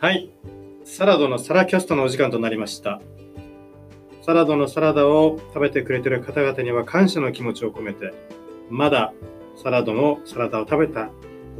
[0.00, 0.30] はい。
[0.84, 3.00] サラドのサラキャストのお時間となりました。
[4.22, 8.14] サラドのサラダを食べてくれてる方々には感謝の気持ちを込めて、
[8.70, 9.12] まだ
[9.56, 11.12] サラドのサラダを食べたこ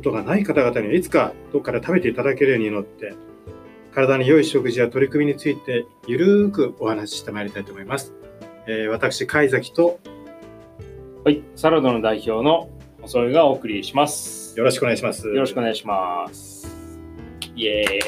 [0.04, 3.14] とがない方々にはいつかどっかで食べていただけるように祈って、
[3.92, 8.14] 体に良い食事や取り組みについてゆるーくお話ししてまいりたいと思います。
[8.68, 9.98] えー私、貝崎と
[11.24, 12.70] はい、サラダの代表の
[13.02, 14.56] 細井がお送りします。
[14.56, 15.26] よろしくお願いします。
[15.26, 16.57] よろしくお願いします。
[17.58, 17.98] イエーイ。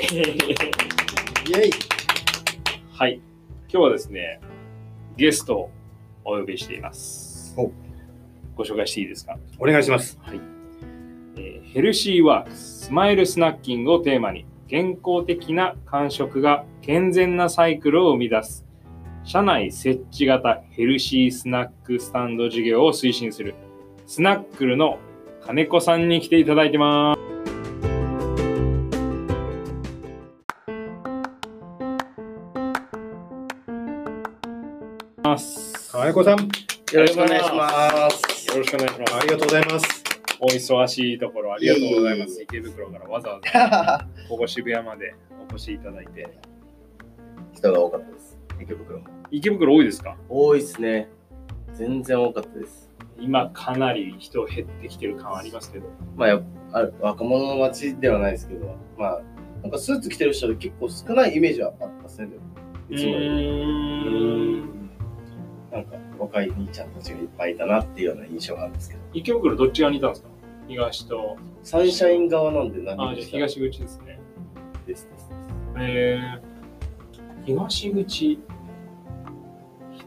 [1.51, 1.71] イェイ
[2.93, 3.21] はい、
[3.69, 4.41] 今日はですね、
[5.17, 5.71] ゲストを
[6.25, 7.73] お呼びしていますお。
[8.55, 10.21] ご紹介していいですか、お願いします。
[10.23, 10.41] はい
[11.37, 18.65] えーヘルシーワークス、スマイルスナッキングをテーマに、健康的な間食が健全なサイクルを生み出す、
[19.25, 23.57] 社内設置型ヘルシースナックスタンド事業を推進する、
[24.07, 25.01] スナックルの
[25.45, 27.50] 金子さんに来ていただいてます。
[36.01, 38.49] ますかわいこさん、よろしくお願いします。
[38.49, 39.15] よろしくお願いします。
[39.17, 40.05] ありがとうございます。
[40.41, 42.43] お忙しいところありがとうございます。
[42.43, 45.15] 池袋からわざわざ ここ渋谷まで
[45.51, 46.27] お越しいただいて。
[47.53, 48.39] 人が多かったです。
[48.61, 49.05] 池袋も。
[49.31, 50.17] 池袋多いですか？
[50.29, 51.09] 多いですね。
[51.75, 52.91] 全然多かったです。
[53.19, 55.87] 今かなり人減ってきてる感ありますけど。
[56.17, 59.21] まあやっぱ、若者の街ではないですけど、まあ、
[59.63, 62.29] なんかスーツ着てる人で結構少ないイメージはあったですね。
[62.89, 63.27] いつもより
[64.47, 64.50] ん。
[65.73, 69.01] なんか若い兄ちゃんたちがいっぱいいたなっていうような印象があるんですけど。
[69.13, 70.29] 池袋どっち側にいたんですか？
[70.69, 71.37] 東と。
[71.63, 74.19] サンシャイン側なんで何あ、じゃあ東口ですね。
[74.87, 75.31] ですです。
[75.79, 78.39] えー、東口。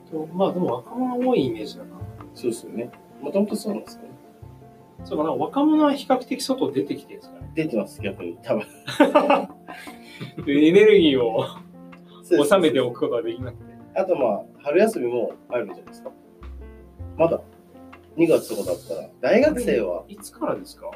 [0.10, 1.90] 人、まあでも若者多いイメージだな。
[2.34, 2.92] そうですよね。
[3.22, 4.10] もともとそうなんですかね。
[5.06, 7.52] そうかな、若者は比較的外出てきてるんですかね。
[7.56, 8.38] 出てます、逆に。
[8.42, 8.64] 多分。
[10.48, 11.46] エネルギーを
[12.48, 13.74] 収めておくことができなくて。
[13.96, 16.12] あとまあ、春休みも入るんじゃないですか。
[17.18, 17.42] まだ
[18.18, 20.90] 2月とかだったら、大学生は、いつからですか？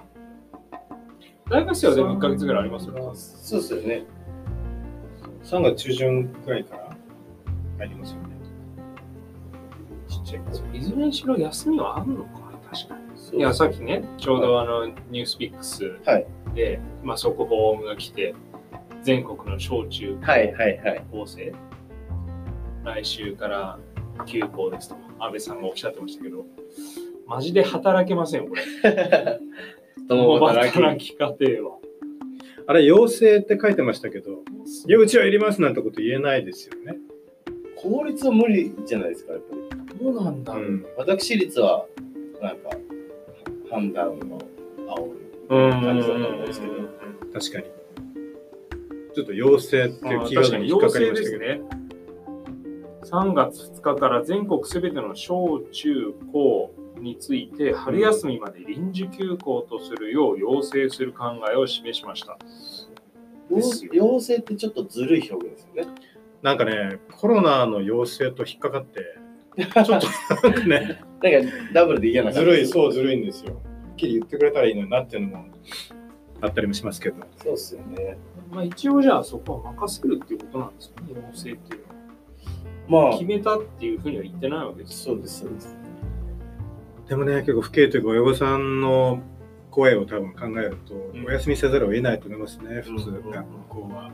[1.50, 3.02] 大学生はでも1ヶ月ぐらいありますよね。
[3.14, 4.04] そうですよね。
[5.44, 6.90] 3月中旬くらいから
[7.80, 8.28] 入りますよね。
[10.08, 10.40] ちっちゃ
[10.74, 12.30] いいずれにしろ休みはあるのか
[12.72, 12.96] 確か
[13.32, 13.40] に。
[13.40, 18.34] いや、さっきね、ちょうどあの、ニュースピックスはいで、まあ、速報が来て、
[19.04, 21.06] 全国の小中はいはいはい。
[22.84, 23.80] 来週から
[24.26, 26.46] 休校ですと、安倍さんがおっしゃってましたけど、
[27.28, 28.62] マジで働けませんよ、これ。
[30.08, 30.74] 共働き。
[30.74, 31.78] 働き家庭は。
[32.68, 34.32] あれ、陽性って書いてましたけど、
[34.88, 36.98] いや、うちはいりますなんてこと言えないですよね。
[37.76, 40.04] 公立は無理じゃないですか、やっぱり。
[40.04, 40.64] どうなんだろう。
[40.64, 40.86] うん。
[40.98, 41.86] 私立は、
[42.42, 42.70] なんか、
[43.70, 46.74] 判断を煽るうん感じだと思うんですけど。
[47.34, 47.66] 確かに。
[49.14, 51.44] ちょっと陽性っていうキーワードに引っかかりましたけど。
[51.44, 51.62] ね。
[53.10, 62.38] 3月2日から全国すべての小中高について春休みまで臨時休校とするよう要請する考えを示しました。
[63.50, 65.96] ですよ陽性ってちょっとずるい表現ですよね。
[66.42, 69.00] なんかね、コロナの陽性と引っかかって、
[69.58, 73.54] ちょっとなんかね、なんかダブルで嫌な感じずるい、そうずるいんですよ。
[73.54, 73.60] は
[73.94, 75.46] っきり言ってくれたらいいのになっていうのも
[76.42, 77.16] あったりもしますけど。
[77.42, 78.18] そうっすよね。
[78.52, 81.97] まあ、一応じゃあそこは任せるっていうことなんですかね、要請っていうのは。
[82.88, 85.04] まあ決、めたっていうふうには言ってないわけです。
[85.04, 85.78] そうです、そうです。
[87.08, 89.22] でもね、結構、父兄というか親御さんの
[89.72, 94.12] 声を多分考えると、うんお休みせざるを得ないと思いますね、普通、学校は。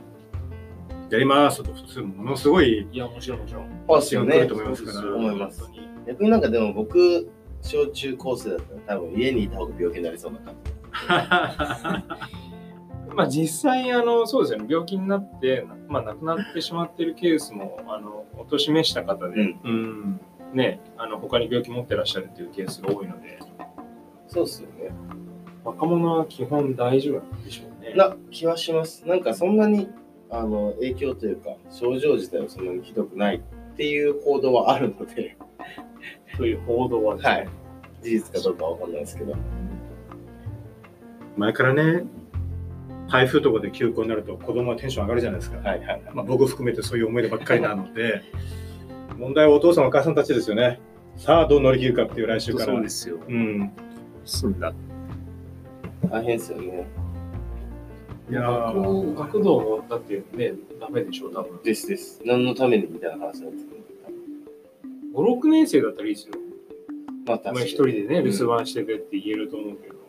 [1.10, 3.64] やりますと普通、ものすごいいや、もちろんもちろん。
[3.66, 4.54] よねと。
[4.54, 5.70] 思いますから思います
[6.06, 7.28] 逆になんかでも僕、
[7.62, 10.54] 小中高生だったら多分家にいた方が病気になりそうな感
[13.14, 20.20] まあ実際あのそうですよね病気になって、まあ、亡くなってしまっているケースもあのお年めした方で、うんうん。
[20.52, 24.34] ねあの他に病気持ってらっしゃるっていうケースが多いのでじ。
[24.34, 24.90] そうっすよね。
[25.64, 27.94] 若者は基本大丈夫なんでしょうね。
[27.94, 29.06] な気はします。
[29.06, 29.88] なんかそんなに
[30.30, 35.36] あの影響というか、症状自体はそんなにひどくないっていう報道はあるので、
[36.36, 37.48] という報道はね、はい
[38.02, 39.34] 事実かどうかわかんないですけど。
[41.36, 42.04] 前からね、
[43.14, 45.58] 台風とかで休校になると子供はテンション上がるじゃないですか。
[45.58, 46.02] はいはいはい。
[46.12, 48.24] まあ、僕含めてそういう思い出ばっかりなので、
[49.16, 50.80] 問題はお父さんお母さんたちですよね。
[51.16, 52.72] さあ、どう乗り切るかっていう来週から。
[52.72, 53.20] そうですよ。
[53.28, 53.70] うん。
[54.24, 54.74] 済んだ。
[56.10, 56.88] 大変ですよね。
[58.30, 61.62] いやー学学童もだってね、ダメでしょ、多分。
[61.62, 62.20] ですです。
[62.24, 63.74] 何のためにみたいな話なんですけ
[65.14, 65.22] ど。
[65.22, 66.34] 5、6年生だったらいいですよ。
[67.26, 70.03] まあ一人でね、留守番しててって言えると思うけど、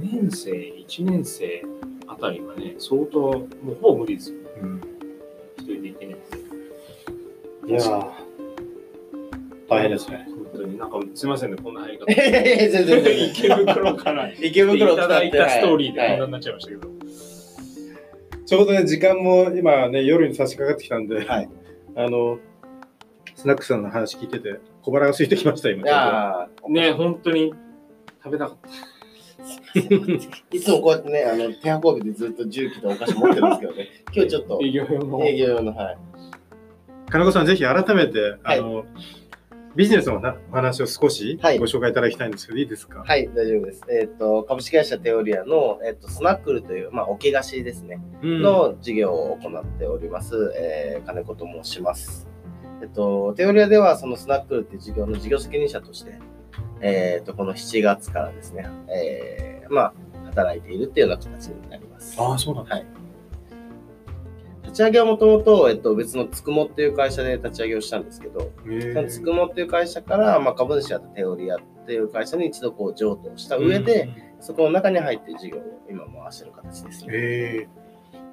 [0.00, 1.62] 2年生、1年生、
[2.06, 4.38] あたりはね、相当、もうほぼ無理ですよ。
[4.62, 4.80] うん
[5.58, 6.16] 一人で行けない。
[7.66, 8.10] いやー
[9.68, 10.26] 大変ですね。
[10.52, 12.12] 本当になんかすみませんね、こんな入り方。
[12.12, 16.88] いやいや全然池袋から 池袋いただいたストーリーではいこんなになっちゃいましたけど。
[18.46, 21.50] ちょうどね、時間も今ね、夜に差し掛かってきたんで、はい
[21.96, 22.38] あの、
[23.34, 25.82] スナックさんの話聞いてて、小腹が空いてきました、今。
[25.82, 27.52] いやーね、本当に
[28.24, 28.97] 食べたかった。
[30.52, 35.24] いつもこうやってね、あの手運びでずっと重機とお菓子持ってるんですけどね、 今日ちょっと営業用の。
[35.24, 35.98] 営業用の、はい。
[37.10, 38.84] 金子さん、ぜひ改めて、あの、
[39.76, 43.04] ビジネスのなお話を少しはいご紹介いただきたいんですけど、いいですか？
[43.06, 43.84] はい、大丈夫です。
[43.88, 52.26] えっ、と、株式会社テオリアの、えっとスナックルという、まあ、桶菓子ですね、うんの事業を行っております、えー金子と申します。
[52.82, 56.12] えっと、テオリアでは、そのスナックルっていう事業の事業責任者として、
[56.80, 59.92] えっと、この7月からですね、えーまあ、
[60.26, 62.16] 働いているっていうような形になります。
[62.20, 62.74] ああ、そうなんだ。
[62.76, 62.86] はい。
[64.62, 74.10] 立ち上げはもともと、えっと、別のつくもっていう会社で立ち上げをしたんですけど、へそのつくもっていう会社から、まあ、株主だったテオリアっていう会社に一度こう譲渡した上で、、
[74.40, 77.12] そこの中に入って事業を今回してる形ですね。
[77.12, 77.68] へえ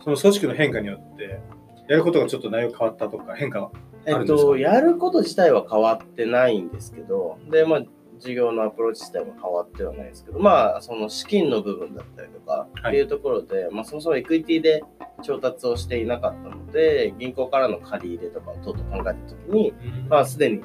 [0.04, 1.40] その組織の変化によって、
[1.88, 3.72] やることがちょっと内容変わったとか、変化は
[4.06, 4.46] えっあるんですか？
[4.50, 7.84] と、やること自体は変わってないんですけど、で、まあ、
[8.20, 14.84] 事業のアプローチ自体も変わってはないですけど、まあ、その資金の部分だったりとかはいっていうところで、まあ、そもそもエクイティで
[15.24, 19.74] 調達をしていなかったので、銀行からの借り入れとかを等々考えたときに、
[20.10, 20.62] まあ、すでに、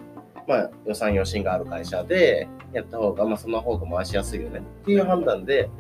[0.47, 5.70] まあ、予算余震がある会社でやった方が、まあ、その方が回しやすいよねっていう判断で、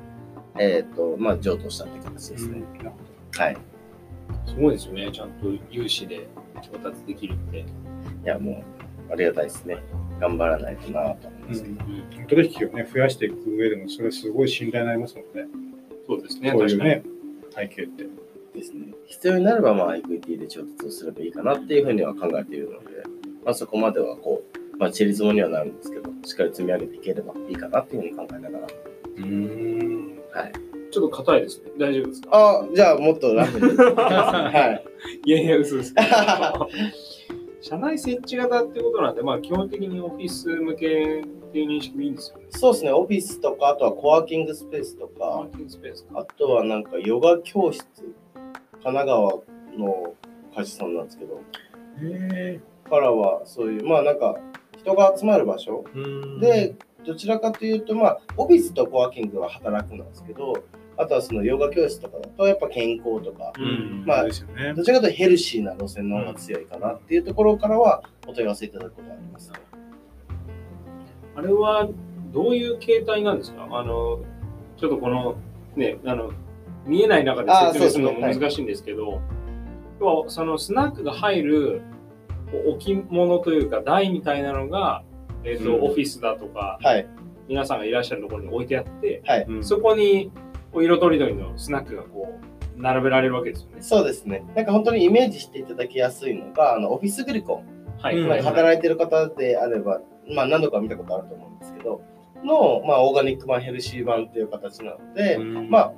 [0.58, 2.62] えっ、と、まあ、譲渡したって形ですね。
[2.80, 2.90] うん
[3.38, 3.56] はい。
[4.46, 6.26] すごいですよね、ちゃんと融資で
[6.62, 7.60] 調達できるって。
[7.60, 7.64] い
[8.24, 8.62] や、も
[9.08, 9.78] う、ありがたいですね。
[10.20, 12.28] 頑張らないとなと思いますけど。
[12.28, 15.48] 取引をね、増やしていく上でも、それすごい信頼になりますもんね。
[16.06, 16.90] そうですね、こういう確かに。
[16.90, 17.02] ね、
[17.54, 18.06] 背景って。
[18.54, 18.86] ですね。
[19.06, 22.86] 必要になれば、まあ、エクイティで調達をすればいいかなっていうふうには考えているので、
[23.44, 24.42] まあ、そこまでは、こ
[24.72, 28.66] う、まあ、チリ積もにはなるんですけど、しっかり積み上げていければいいかなっていうふうに考えながら。
[29.18, 30.18] うん。
[30.32, 30.52] はい。
[30.90, 31.70] ちょっと硬いですね。
[31.78, 32.28] 大丈夫ですか？
[32.32, 33.76] あ、じゃあ、もっとラフに。
[33.76, 34.82] は
[35.24, 35.28] い。
[35.28, 35.94] いやいや、嘘です。
[37.60, 42.46] 社内設置型ってことなんで、まあ、基本的にオフィス向けっていう認識でいいんですよね。
[42.50, 45.46] そうですね、オフィスとか、あとはコワーキングスペースとか。
[46.14, 47.84] あとはなんかヨガ教室、
[48.34, 49.32] 神奈川
[49.76, 50.14] の
[50.54, 51.40] 会社さんなんですけど、
[52.02, 54.36] へからはそういう、まあなんか
[54.78, 55.84] 人が集まる場所
[56.40, 56.40] え。
[56.40, 60.54] で、どちらかというと、まあ、オフィスとコワーキングは働くなんですけど、
[61.00, 64.74] あとはそのヨガ教室とかだと、やっぱ健康とか、うん、まあですよね。
[64.74, 69.58] どちらかというとヘルシーな路線の方が強いかなっていうところからは、お問い合わせいただくことがありますね。
[71.36, 71.88] あれは
[72.32, 73.66] どういう形態なんですか？
[73.70, 74.20] あの、
[74.76, 75.36] ちょっとこの、
[75.74, 76.32] ね、あの、
[76.84, 79.22] 見えない中で説明するのも難しいんですけど、
[80.00, 81.82] 要はそのスナックが入る
[82.66, 85.02] 置物というか台みたいなのが、
[85.44, 85.82] えっとうん。
[85.84, 87.08] オフィスだとかはい、
[87.48, 89.22] 皆さんがいらっしゃるところに置いてあって、
[89.62, 90.40] そこにこ
[90.74, 92.38] う色とりどりのスナックがこ
[92.76, 93.76] う並べられるわけですよね。
[93.82, 94.44] そうですね。
[94.54, 98.18] なんか本当にイメージしていただきやすいのが、あのオフィスグリコン、はい。
[98.18, 100.00] うんまあ働いてる方であれば、
[100.32, 102.00] まあ何度か見たことあると思うんですけど、
[102.44, 105.92] の、まあ、オーガニック版、ヘルシー版っていう形なので、うんまあ、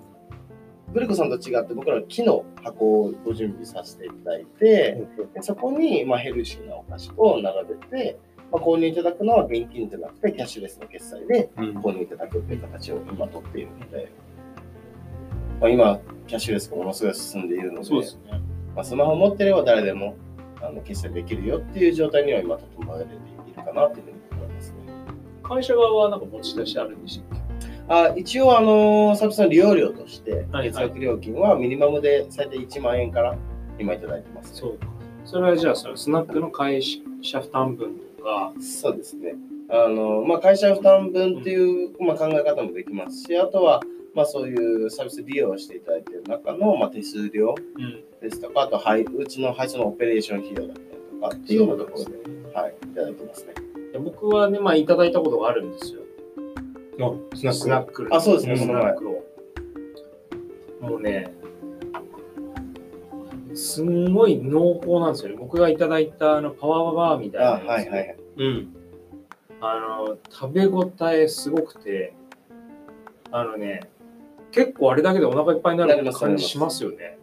[0.93, 8.19] グリコさんと違って僕らは木の箱をご準備させていただいて、でそこに、まあ、ヘルシーなお菓子を並べて、
[8.50, 14.12] まあ、購入いただくのは現金じゃなくてキャッシュレスの決済でうん購入いただくという形を今取っているので、
[15.62, 18.40] まあ、今、キャッシュレスがものすごい進んでいるので、そうですね。
[18.75, 20.16] まあ、スマホ持ってれば誰でも
[20.61, 24.76] あの決済できるよっていう状態には今整えられているかなというふうに思いますね。
[25.45, 27.85] 会社側はなんか持ち出しあるんでしたっけ？
[27.88, 33.37] あ一応、あのサービスの利用料として、はい月額料金はミニマムで最低1万円から
[33.78, 34.88] 今いただいてます、そうか。
[35.25, 36.83] それはじゃあ、そのスナックの会
[37.23, 39.35] 社負担分とか、そうですね。
[39.69, 43.81] あのまあ、会社負担分っていう、まあ、考え方もできますし、あとは、
[44.14, 50.87] まあ、そういうサービス利用していただいている中の、まあ、手数料うん、ですとか、あと配、うちの配送のオペレーション費用だったり
[51.21, 52.11] とかっていうようなところで、
[52.54, 53.54] はい、いただいてますね。
[53.92, 56.00] で僕はね、まあ、いただいたことがあるんですよ。
[57.00, 59.25] あスナックスナックあそうですねスこの前ナックを。
[60.81, 61.33] もうね、
[63.54, 65.37] すんごい濃厚なんですよね。
[65.38, 68.16] 僕がいただいたあのパワーバーみたいなあやつはいはいはい。
[68.37, 68.76] うん。
[69.61, 72.14] あの、食べ応えすごくて、
[73.31, 73.88] あのね、
[74.52, 77.18] 結構あれだけでお腹いっぱいになる感じしますよね。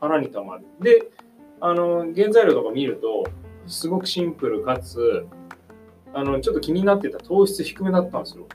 [0.00, 0.64] 腹にたまる。
[0.80, 1.08] で、
[1.60, 3.24] あの、原材料とか見ると、
[3.66, 5.26] すごくシンプルかつ、
[6.14, 8.46] あの、ちょっと気になってた糖質低めだったんですよ。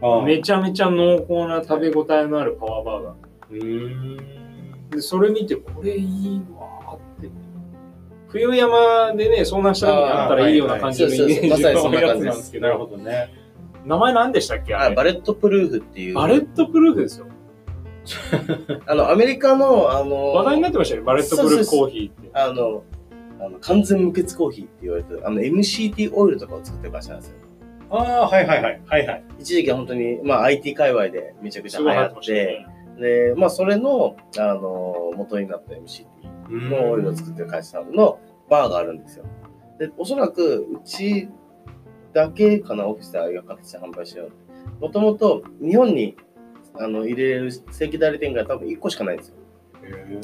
[0.00, 3.14] あめちゃめちゃ濃厚な食べ応えのあるパワーバーガー。
[3.50, 4.90] うーん。
[4.90, 7.28] で、それ見て、これいいわーって。
[8.28, 13.30] 冬山でね、遭難した時にあったらいいような感じのイメージのやつなんですけなるほど、どね。
[13.88, 14.94] 名前何でしたっけああれ？
[14.94, 16.14] バレットプルーフっていう。
[16.14, 17.26] バレットプルーフですよ。
[18.86, 22.30] あの、アメリカの、あの、話題になってましたよね、バレットプルーフコーヒーって。
[22.34, 22.82] あの、
[23.40, 27.36] あの完全無欠コーヒーって言われてる、あの、MCT オイルとかを作ってる会社なんですよ。
[27.90, 28.80] ああ、はいはいはい。
[28.86, 29.24] はいはい。
[29.38, 32.66] 一時期は本当に、まあ、IT 界隈でめちゃくちゃす流行って。
[33.00, 36.06] で、まあ、それの、あの、元になった MCT
[36.70, 38.18] のオイルを作ってる会社さんの
[38.50, 39.24] バーがあるんですよ。
[39.78, 41.28] で、おそらく、うち
[42.18, 44.30] だけかな、オフィスでああいう形で販売しよう。
[44.80, 46.16] もともと、日本に
[46.74, 49.34] あの入れれる正規代理店が多分1個しかないんですよ。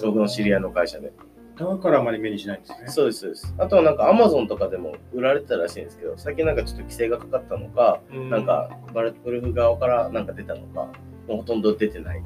[0.05, 1.13] 僕の知り合いの会社で。
[1.57, 2.89] だからあまり目にしないんですね。
[2.89, 3.55] そうです、そうです。
[3.59, 10.89] あとはなんか Amazon とかでも売られてたらしいんですけど、最近なんかちょっと規制がかかったのか、なんかバレットプルーフ側からなんか出たのか、
[11.29, 12.23] もうほとんど出てないっ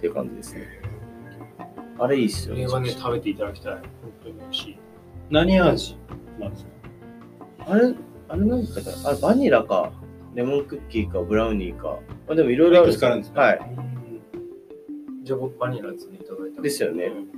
[0.00, 0.66] ていう感じですね。
[1.98, 3.72] あれいいっすよそれはね、食べていただきたい。
[3.72, 3.82] 本
[4.22, 4.78] 当に美味しい。
[5.30, 5.96] 何味
[6.38, 6.70] なんですか？
[7.66, 7.94] あれ、
[8.34, 9.92] あれなんだったかなあれバニラか、
[10.34, 12.00] レモンクッキーか、ブラウニーか。
[12.26, 13.60] まあでもいろいろあるいくつかあるんですねはい。
[15.22, 17.28] じゃあ僕バニラですね、いただいたのですよねうん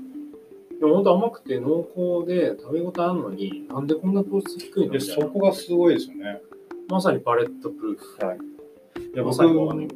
[0.80, 1.86] でも本当甘くて濃
[2.24, 4.92] 厚で食べ応えあるのに、なんでこんな糖質低いの？
[4.92, 6.40] でみたいなそこがすごいですよね。
[6.88, 8.18] まさにバレットプルーフ。
[9.14, 9.88] いや僕まさにわかんない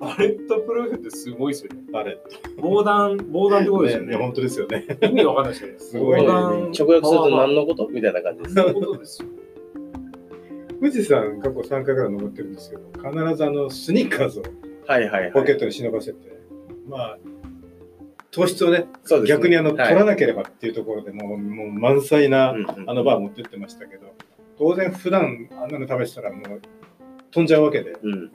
[0.00, 1.82] バレットプルーフってすごいですよね。
[1.92, 2.16] バレッ
[2.58, 4.16] 防弾、防弾ってことですよねね。
[4.16, 4.86] 本当ですよね。
[5.02, 5.78] 意味わかんないですよね。
[5.78, 7.88] すごいね防弾直訳すると何のこと？
[7.88, 8.72] みたいな感じです。
[8.74, 9.28] ことですよ。
[10.80, 14.42] 富士山過去3回ぐらい登ってるんですけど、必ずあのスニッカーズを
[14.86, 15.32] はいはいはい。
[15.32, 16.18] ポケットに忍ばせて、
[16.88, 17.18] まあ、
[18.30, 24.14] 糖質をね、そうですね逆にあの、はい取らなければっていうところでもうもう満載な、うんうんあのバー持ってってましたけど、
[24.56, 26.62] 当然普段あんなの食べてたらもう
[27.30, 28.32] 飛んじゃうわけで、うん。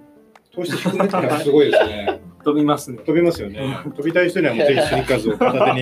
[0.55, 2.21] 糖質低めってのはすごいですね。
[2.43, 2.97] 飛びますね。
[2.99, 3.77] 飛びますよね。
[3.95, 5.81] 飛びたい人にはもうぜひスニッカーズを片手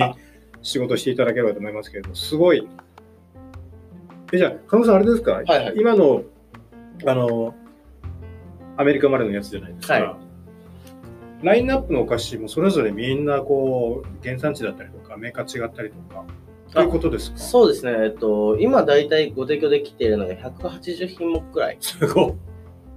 [0.62, 2.66] 仕事していただければと思いますけれど、すごい。
[4.32, 6.22] えじゃあ、加納さん、あれですか、はいはい今の
[7.06, 7.54] あの
[8.76, 9.94] アメリカまでのやつじゃないですか。
[9.94, 10.14] はい
[11.42, 16.24] ラインナップのお菓子もそれぞれみんなこう原産地だったりとかメーカー違ったりとか
[16.72, 17.36] ということですか？
[17.36, 17.92] そうですね。
[18.02, 22.34] えっと、今大体ご提供できているのが180品目くらい、すごい。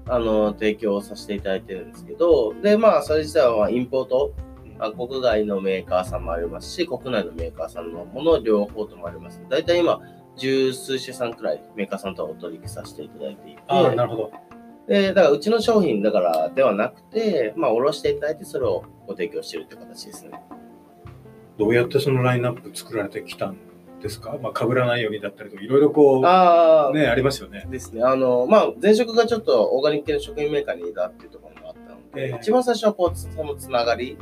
[0.09, 4.33] あの、提供させていただいてるんですけど、で、まあ、それ自体はまあインポート、
[4.79, 9.41] あ国外のメーカーさんもありますし、国内のメーカーさんのもの両方ともあります。
[9.49, 9.99] 大体今、
[10.35, 14.31] 十数社さんくらいメーカーさんとはお取引させていただいていて、ああ、なるほど。
[14.87, 20.39] で、だからうちの商品だからではなくて、まあ、おろしていただいてそれをご提供しているという形ですね。
[21.57, 23.57] どうやってそのラインナップ作られてきたん
[24.01, 24.37] ですか？
[24.41, 27.65] まあ、被らないようにだったりとか、いろいろこああ、う、ね、ありますよね。
[27.69, 28.03] ですね。
[28.03, 34.17] あの、まあ、前職がちょっとオーガニック系の食品メーカーにいたっていうところもあったので、ええ一番最初はこう、つそのつながり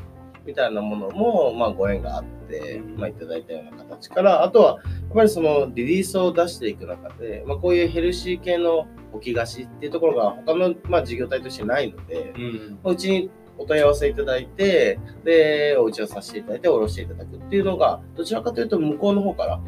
[0.45, 12.79] みたいなものも、まあ、ご縁があって、うんまあ、いただいたような形から、あとは、やっぱりそのリリースを出していく中で、まあ、こういうヘルシー系の置き菓子っていうところが他の、まあ、事業体としてないので、うん。
[12.83, 19.61] まあうちにお問い合わせいただいて、で、お打ち合わせさせていただいて、おろしていただくっていうのが、どちらかというと、向こうの方から、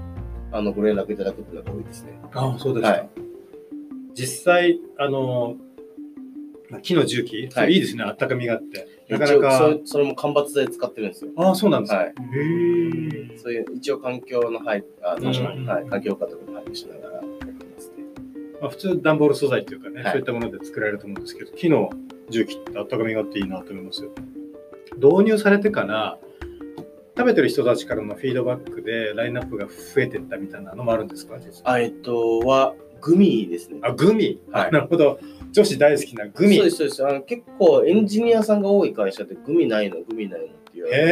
[0.51, 2.19] あの、ご連絡いただくっていうのが多いですね。
[2.33, 2.89] ああ、そうですか。
[2.89, 3.09] はい
[4.17, 5.57] 実際、あの、
[6.71, 8.87] まあ木の重機、はいいいですね、あったかみがあって。
[9.09, 9.77] なかなか。
[9.85, 11.31] それも間伐材使ってるんですよ。
[11.37, 11.99] ああ、そうなんですか。
[11.99, 12.07] はい。
[12.07, 12.11] へ
[13.35, 13.37] え。
[13.37, 18.03] そういう一応環境の配あの確かにはい、環境下とかも配慮しながらやってますね。
[18.59, 21.91] まあ、普通、段ボール素材っていうかね、はいそういったもので作られると思うんですけど、木の
[22.29, 24.11] 重機ってあったかみがあっていいなと思いますよ。
[24.95, 26.17] 導入されてから、
[27.17, 31.37] 食べてる人たちからのフィードバックでラインナップが増えてったみたいなのもあるんですか？
[31.79, 33.79] えっと、は、グミですね。
[33.81, 35.19] あ、グミ、はいあなるほど。
[35.51, 36.57] 女子大好きなグミ。
[36.57, 37.07] そうです、そうです。
[37.07, 41.05] あの結構エンジニアさんが多い会社で、グミないの、グミないのって言われてへ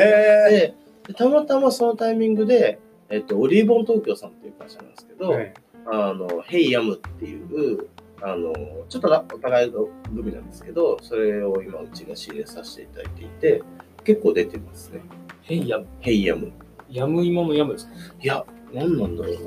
[0.47, 0.51] え。
[0.51, 0.75] で
[1.07, 2.79] でたまたまそのタイミングで、
[3.09, 5.53] えっと、オリーブオン東京さんっていう会社なんですけど、はい
[5.87, 7.87] あの、ヘイヤムっていう、
[8.21, 8.53] あの、
[8.89, 13.61] ちょっとお互いのグミなんですけど、それを今うちが仕入れさせていただいていて、
[14.03, 15.01] 結構出てますね。
[15.43, 16.51] へいや、ヘイヤム。
[16.89, 17.93] やむ芋のやむですか？
[18.21, 19.39] いや、何なんだろうな。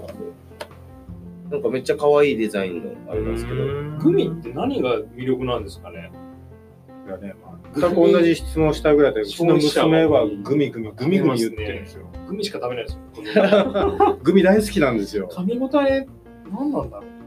[1.50, 3.64] なんかめっちゃ可愛いデザインのあれなんですけど、
[3.98, 6.10] グミって何が魅力なんですかね？
[7.06, 12.06] いやね、まあ、全く同じ質問したぐらいで、うちの娘はグミグミ、グミグミ言ってるんですよ。
[12.26, 12.98] グミしか食べないです
[13.38, 14.18] よ。
[14.22, 15.26] グミ大好きなんですよ。
[15.32, 16.06] 噛み応え、
[16.52, 17.17] 何なんだろう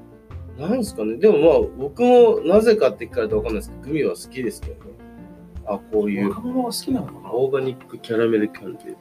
[0.67, 1.17] なんですかね。
[1.17, 4.91] でもまあ、僕もなぜかって聞かれたらわかんないですけど、グミは好きですけどね。
[5.65, 8.95] あ、こういう若者が好きなのかなオーガニックキャラメルキャンディー。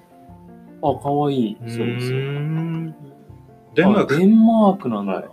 [0.83, 1.57] あ、かわいい。
[1.67, 2.19] そうですよ。
[3.75, 4.15] デンマーク。
[4.15, 5.13] あデンマークなんだ。
[5.13, 5.25] は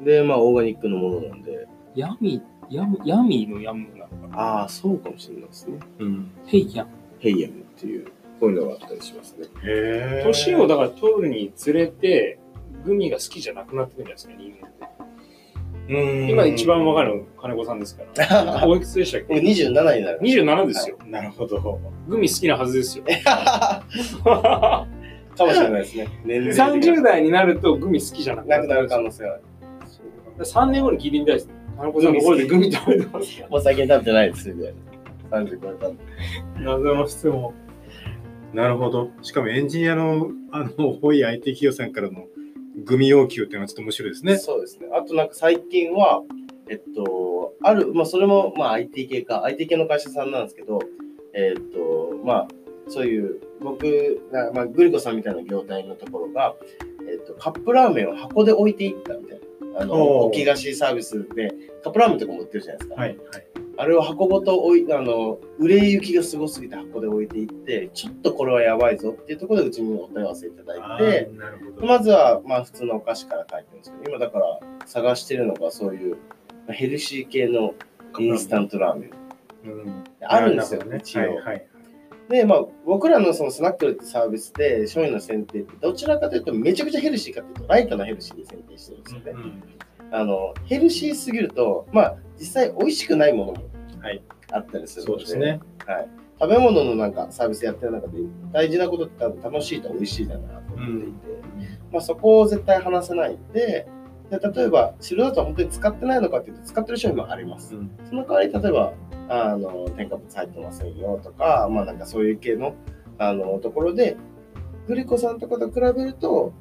[0.00, 4.38] で、まあ、オーガニックのものなんで、ヤミ、ヤム、ヤミーのヤムなのかな。
[4.38, 5.78] ああ、そうかもしれないですね。
[6.00, 6.90] うんヘイヤム。
[7.20, 8.06] ヘイエムっていう、
[8.40, 9.46] こういうのがあったりしますね。
[9.64, 12.38] へ年をだから取るにつれて、
[12.84, 14.95] グミが好きじゃなくなってくるんじゃないですか、人間って。
[15.88, 18.66] うん今一番わかるの金子さんですから。
[18.66, 19.74] おいくつでしたっ僕け27に
[20.04, 20.18] なる。
[20.20, 20.98] 27ですよ。
[21.06, 21.80] なるほど。
[22.08, 23.04] グミ好きなはずですよ。
[24.24, 26.08] かもしれないですね。
[26.24, 29.42] 年齢的に30代になるとグミ好きじゃなくなくなる可る能性はある。
[30.44, 31.54] 3年後に聞いてみたいですね。
[31.78, 34.74] 金子さんのところでグミ食べてますかもう最近食べてないです、みたい
[35.30, 35.38] な。
[35.38, 36.02] 30超えたんで。
[36.60, 37.54] 謎の質問。
[38.54, 39.10] なるほど。
[39.22, 42.24] しかもエンジニアの、あの、多い IT 企業さんからの
[42.84, 44.38] グミ要求っていうのはちょっと面白いですね。
[44.38, 44.88] そうですね。
[44.92, 46.22] あとなんか最近は、
[46.68, 50.80] えっと、ある、まあそれもまあ IT 系か、IT 系の会社さんなんですけど、
[51.34, 52.48] えっと、まあ
[52.88, 53.84] そういう、僕、
[54.32, 56.54] なまあ、グリコさんみたいな業態のところが、
[57.10, 59.80] えっと、カップラーメンを箱で置いていったみたいな。
[59.80, 61.52] あの、置き菓子サービスで、
[61.82, 62.94] カップラーメンとかも売ってるじゃないですか。
[62.96, 63.08] はい。
[63.08, 63.65] はい。
[63.78, 71.30] あれを箱ごと置いあの、売れ行きがすごすぎて箱で置いていって、ちょっとこれはやばいぞっていうところでうちにお問い合わせいただあいて。
[71.80, 76.16] まずは、まあ、普通のお菓子から書いてるんですけど、今だから探してるのがそういう
[76.66, 77.74] まあヘルシー系の
[78.18, 79.10] インスタントラーメン。
[79.10, 80.98] うんあるんですよね。
[80.98, 81.66] 一応はいはい。
[82.28, 89.32] で、まあ、僕らのそのスナックルってサービスで商品の選定ってどちらかというとめちゃくちゃヘルシーかというとライトなヘルシーで選定してるんですよね。
[89.32, 89.62] うん
[90.12, 93.58] あのヘルシーすぎると、まあ、実際美味しくないものも
[94.00, 94.22] はい。
[94.52, 95.60] あったりするので、そうですね。
[95.86, 96.08] はい、
[96.40, 98.18] 食べ物のなんかサービスやってる中で
[98.52, 101.16] 大事なことって多分楽しいと美味しいだなと思っていて、
[101.92, 103.88] まあ、そこを絶対話せないんで
[104.30, 107.74] で例えば白だと本当に使ってないのかっていうと使ってる商品もあります。
[107.76, 107.90] うん。
[108.08, 108.92] その代わり例えば
[109.28, 112.74] あの添加物入ってませんよとか、まあなんかそういう系の
[113.18, 114.16] あのところで
[114.86, 116.52] グリコさんとかと比べると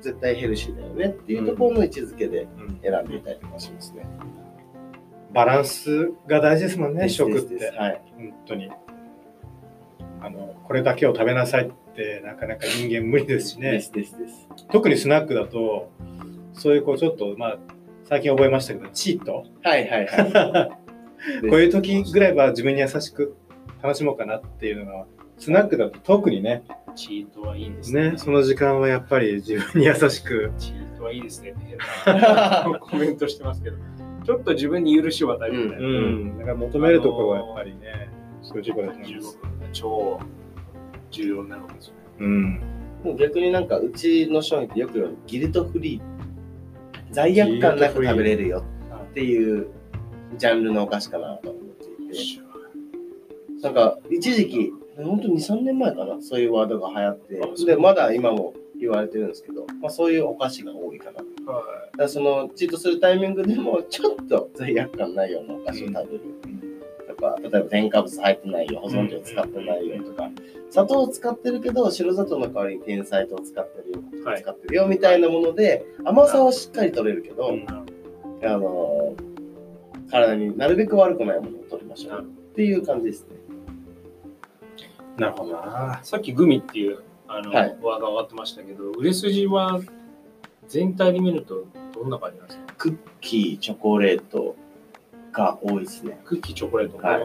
[0.00, 2.80] 絶対ヘルシーだよねっていうところの位置づけでうん。
[2.82, 4.06] 選んでいたりとかしますね。
[5.34, 7.70] バランスが大事ですもんね、食って。
[7.76, 8.00] はい。
[8.16, 8.70] 本当に。
[10.20, 13.72] あの、これだけを食べなさいってなかなか人間無理ですしね。
[13.72, 14.48] ですですです。
[14.70, 15.90] 特にスナックだと、
[16.52, 17.58] そういうこうちょっと、まあ、
[18.04, 19.44] 最近覚えましたけど、チート。
[19.62, 20.70] はいはいはい。
[21.50, 23.34] こういう時ぐらいは自分に優しく
[23.82, 25.06] 楽しもうかなっていうのが、
[25.38, 26.62] スナックだと特にね、
[26.94, 28.12] チートはいいんですね。
[28.12, 31.54] ね、その時間はやっぱり自分に優しく、チートはいいですね
[32.80, 33.76] コメントしてますけど、
[34.24, 35.86] ちょっと自分に許しを与えるみたいな。
[35.86, 38.08] うん、だから求めるところはやっぱりね、
[38.42, 39.38] そういうところだと思います。
[39.38, 40.20] 15分が超
[41.10, 42.00] 重要になるわけですよね。
[42.20, 42.60] うん。
[43.04, 46.02] もう逆になんかうちの商品ってよく言われるギルトフリー。
[47.10, 48.64] 罪悪感なく食べれるよ
[49.10, 49.68] っていう
[50.36, 53.62] ジャンルのお菓子かなと思っていて。
[53.62, 61.12] なんか一時期、本当に2、3年前かな、そういうワードが流行って、で、まだ今も言われてるんですけど、まあ、そういうお菓子が多いかな。
[61.12, 61.64] だかは
[61.96, 66.20] らそのチートするタイミングでも、 ちょっと罪悪感ないようなお菓子を食べる。
[67.08, 70.30] とか、例えば添加物入ってないよ、保存料使ってないよとか、
[70.70, 77.66] 砂糖を使ってるけど、白砂糖の代わりに天才糖を使ってるよ、はい使ってるよみたいなもので、甘さはしっかり取れるけど、うん
[78.46, 79.14] あの
[80.10, 83.36] 体になるべく悪くないものを取りましょうっていう感じですね。
[85.16, 86.00] なるほどな。
[86.02, 86.98] さっきグミっていう
[87.36, 89.80] あの、はいワード上がってましたけど、売れ筋は
[90.68, 92.74] 全体で見るとどんな感じなんですか？
[92.76, 94.56] クッキー、チョコレート
[95.32, 96.20] が多いですね。
[96.24, 97.22] クッキー、チョコレートはい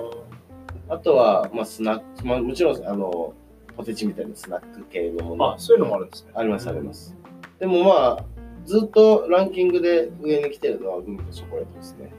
[0.92, 3.36] あとは、まあ、スナック、まあ、もちろん、あの、
[3.78, 6.32] ポテチみたいなスナック系のものあ、そういうのもあるんですね。
[6.34, 7.16] あります、あります。
[7.60, 8.26] でもまあ、
[8.66, 12.12] ずっとランキングで上に来てるのはグミとチョコレートですね。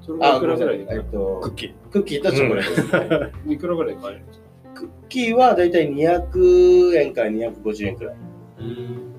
[0.00, 1.74] それがいくらぐらいでえっとクッキー。
[1.90, 3.32] クッキーとチョコレートですね。
[3.54, 4.43] いくらぐらいで買えるんですか？
[4.74, 8.16] クッキーはだいたい200円から250円くらい。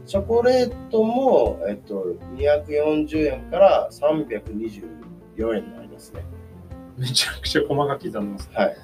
[0.05, 6.23] チョコレートも、えっと、240円から324円になりますね。
[6.97, 8.55] めちゃくちゃ細かく刻んでますね。
[8.55, 8.75] はい。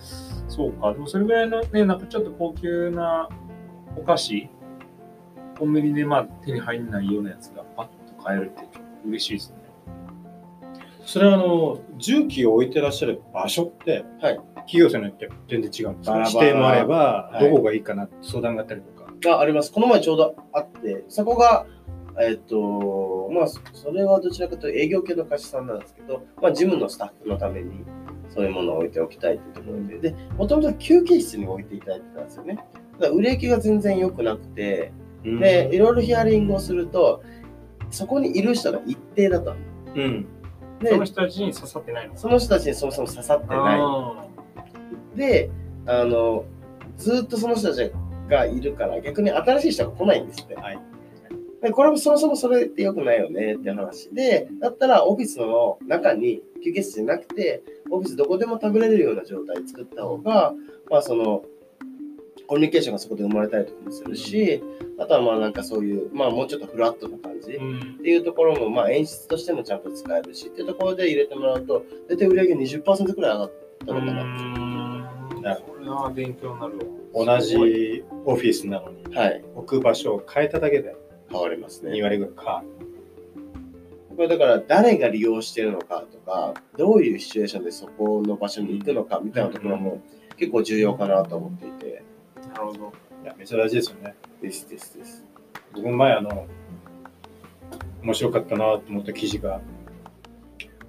[0.47, 3.29] そうか、でもそれぐらいのね、なんかちょっと高級な
[3.95, 4.49] お菓子、
[5.57, 7.85] コンビニでまあ手に入んないようなやつがパッ
[8.17, 8.67] と買えるって
[9.05, 9.60] 嬉しいですね。
[11.05, 19.11] それはあの、重機を置いてらっしゃる場所って、はい企業さんによって全然違うんです指定もあれば、はいどこがいいかなって相談があったりとか。
[19.21, 19.71] があります。
[19.71, 21.65] この前ちょうどあって、そこが、
[22.19, 27.83] えっと、まあ、そそれはどちらかというと営業系の会社さんなんですけど、まあ、ジムのスタッフのために
[28.29, 32.59] そういうものを置いておきたいというところで、で、もともと休憩室に置いていただいてたんですよね。
[33.13, 34.91] 売れ行きが全然良くなくて、
[35.23, 37.23] で、いろいろヒアリングをすると、
[37.89, 39.55] そこにいる人が一定だと。
[39.95, 40.27] うん。
[40.81, 43.57] でその人たちに刺さってないのその人たちにそもそも刺さってない。
[43.79, 44.25] あ
[45.15, 45.51] で、
[45.85, 46.45] あの、
[46.97, 47.91] ずっとその人たち
[48.29, 50.55] がいるから、逆に新しい人が来ないんですって。
[50.55, 50.79] はい。
[51.61, 54.09] でこれもそもそもそれって良くないよねって話。
[54.13, 60.53] で、だったらオフィスの中に休憩室じゃなくて、オフィスどこでも食べれるような状態作った方が、
[60.89, 61.43] まあその、
[62.51, 64.61] コミュニケーションがそこで生まれたりとかもするし、
[64.99, 67.53] あとはまあなんかそういう、まあもうちょっとフラットな感じ。
[67.53, 67.79] うん。
[67.79, 73.51] っていうところも、まあ、演出としてもちゃんと使えるしっていうところで入れてもらうと大体売り上げ20%くらい上がっ
[73.87, 74.13] たのかな。
[75.41, 76.77] なるこれは勉強になる
[77.13, 77.37] わ。
[77.37, 79.41] 同じオフィスなのにはい。
[79.55, 80.93] 置く場所を変えただけで
[81.29, 82.67] 変わります2ね割ぐらい変わる。
[84.17, 90.01] これだから誰が利用してるのかとかどういうシチュエーションでそこの場所に行くのかみたいなところも
[90.35, 92.03] 結構重要かなと思っていて
[92.53, 92.93] なるほど。
[93.23, 94.15] いや、めっちゃ大事ですよね。
[94.41, 95.25] ですですです
[95.73, 96.47] 僕も前あの、
[98.03, 99.61] 面白かったなと思った記事が、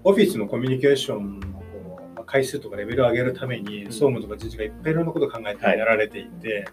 [0.05, 6.67] オフィスのコミュニケーションのこうまあ回数とかレベルを上げるために、総務とか自治がいっぱいいろんなことを考えてはいやられていて、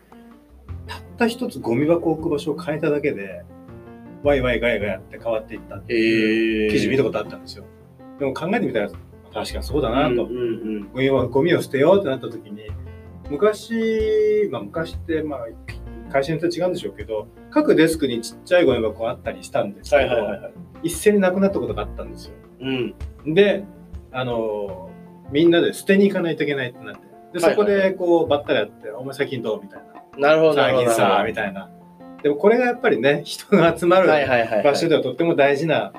[0.88, 3.44] たった一つゴミ箱を置く場所を変えただけで、
[4.24, 7.66] ワイワイガヤガヤって変わっていったっていうへ記事見たことあったんですよ。
[8.18, 10.28] でも考えてみたら、確かにそうだなと。
[11.30, 12.72] ゴミを捨てようってなった時に
[13.30, 15.40] 昔、まあ、昔ってまあ
[16.12, 20.54] 会社によって違うんでしょうけど各デスクにちっちゃいゴミ箱があったりしたんですけど、はいはいはいはい。
[20.84, 22.34] 一斉になくなったことがあったんですよ。
[22.62, 23.34] うん。
[23.34, 23.64] で
[24.12, 24.90] あの
[25.32, 27.08] みんなで捨てに行かないといけないってなって。
[27.34, 29.84] でそこでこうばったりやって「お前最近どう?」みたい
[30.18, 30.30] な。
[30.30, 31.70] なるほ「ど最近さ」みたいな。
[32.24, 34.08] でもこれがやっぱりね 人が集まる
[34.64, 35.94] 場所ではとっても大事な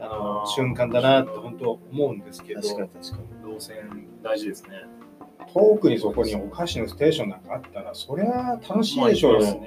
[0.00, 3.52] あの瞬間だなって本当思うんですけど確かに確かに。
[3.52, 3.76] 動線
[4.22, 4.70] 大事ですね。
[5.54, 9.60] 遠くにそこにお菓子のステーションなんかあったら、そりゃ楽しいでしょうよ。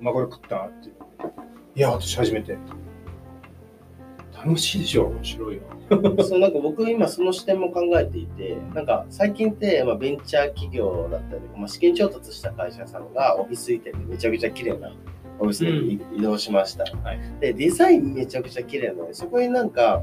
[0.00, 0.94] まあこれ食ったっていう。
[1.74, 2.56] いや、私初めて。
[4.32, 5.74] 楽しいでしょ面白いな。
[6.24, 14.92] そうなんか僕今その視点も考えていてなんか最近ってまあベンチャー企業だったり、まあ、資金調達した会社さんがオフィス移転でめちゃくちゃ綺麗な
[15.38, 20.02] オフィスに移動しました、はいでデザインめちゃくちゃ綺麗なのでそこになんか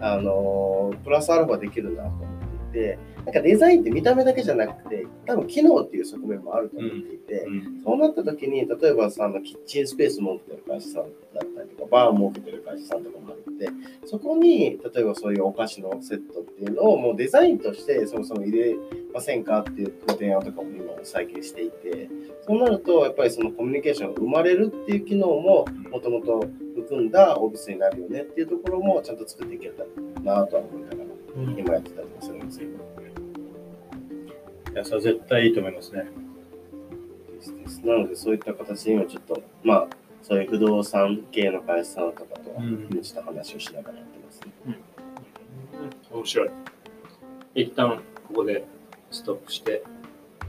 [0.00, 2.26] あのープラスアルファできるなと思
[2.68, 7.82] っていてなんかデザインって見た目だけじゃなくて多分機能っていう側面もあると思っていて、うん。
[7.84, 11.12] そうなった時に、例えばさ、あのキッチンスペース設けてる会社さんだっ
[11.56, 13.68] たりとか、バー設けてる会社さんとかもあって、
[14.04, 18.76] そこに、例えばそういうお菓子のセットっていうのをもうデザインとしてそもそも入れ
[19.14, 22.08] ませんかっていうご提案とかも今最近していて、
[22.46, 29.84] そうなると、やっぱりそのコミュニケーションが生まれるっていう機能ももともと含んだオフィスになるよねっていうところもちゃんと作っていけた
[30.24, 31.10] らなとは思いながら、
[31.58, 32.68] 今やってたりもするんですよ。
[34.72, 36.04] いや、それは絶対いいと思いますね。
[37.34, 39.88] ですですなので、そういった形で今ちょっと、まあ、
[40.22, 44.78] そういう不動産系の会社さんとかとは、うんちょっと話をしながらやってますね。
[46.10, 46.50] 面白い。
[47.54, 48.64] 一旦ここで
[49.10, 49.82] ストップして、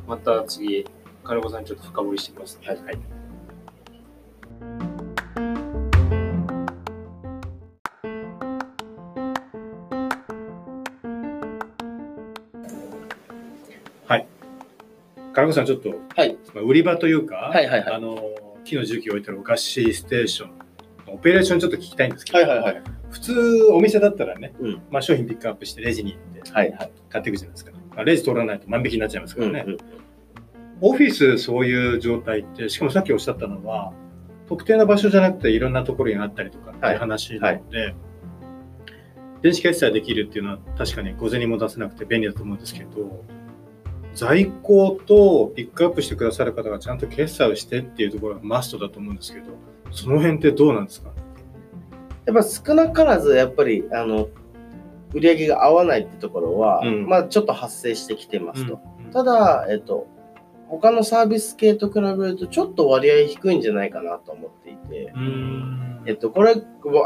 [0.07, 0.85] また次、
[1.23, 2.67] 金子さんにちょっと深掘りしてきますね。
[2.67, 3.12] はいはい。
[15.43, 16.37] 金子さん、ちょっと、はい。
[16.53, 18.17] まあ売り場というか、はいはいはいあの、
[18.63, 20.51] 木の重機を置いてるお菓子ステーション、
[21.07, 22.83] オペレーションちょっと聞きたいんですけど、はいはいはい。
[23.11, 26.91] 普通お店だったらね、うんまあ、商品ピックアップしてレジに行ってはいはい。
[27.09, 27.71] 買っていくじゃないですか。
[27.95, 29.63] まあ、レジ通らないと万引きになっちゃいますからね。
[29.67, 29.77] うんうん
[30.81, 33.93] オフィスそういう状態って、しかもさっきおっしゃったのは、
[34.49, 37.95] 特定の場所じゃなくていろんなところにあったりとかっていう話なので、
[39.41, 43.23] 電子決済できるっていうのは確かに小銭も出せなくて便利だと思うんですけど、
[44.15, 49.45] 在庫とピックアップしてくださる方がちゃんと決済をしてっていうところがマストだと思うんですけど、
[49.91, 51.11] その辺ってどうなんですか？
[52.25, 54.29] やっぱ少なからず、やっぱり、あの、
[55.13, 58.75] 売り上げが合わないってところは、うんまあ、ちょっと発生してきてますと。
[58.75, 60.07] うんただ、えっと、
[60.79, 66.55] 他のサービス系と比べると、ちょっと割合低いんじゃないかなと思っていて、うんえっと、これ、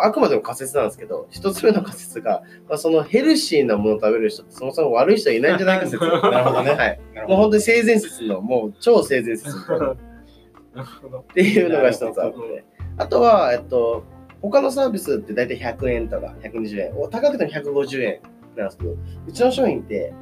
[0.02, 6.00] あくまでも仮説なんですけど、一つ目の仮説が、まあ、そのヘルシーなものを食べる人ってそもそも悪い人はいないんじゃないか説。
[6.00, 7.00] なるほどねはい。
[7.28, 11.20] もう本当に性善説の、もう超性善説のなるほど。
[11.20, 12.64] っていうのが一つあって。
[12.98, 14.04] あとは、えっと、
[14.42, 18.20] 他のサービスって大体100円とか120円、お高くても150円
[18.56, 18.96] なんですけど、
[19.28, 20.14] うちの商品って、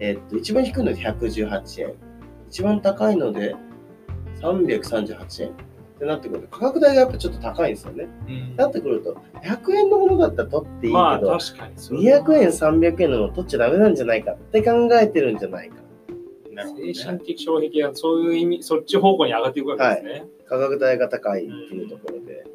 [0.00, 1.94] えっと、一番低いので118円、
[2.48, 3.54] 一番高いので
[4.40, 8.06] 338円ってなってくると、価格帯がやっぱちょっと高いんですよね。
[8.28, 15.76] うんなってくると、100円のものだったら取っていいけまあど、確かにそういう200円、300円のもの取っちゃダメなんじゃないかって考えてるんじゃないか。
[16.52, 20.26] なるほどね精神的障壁がそういう意味、そっち方向に上がっていくわけですね。
[20.46, 22.48] 価格帯が高いっていうところで、だか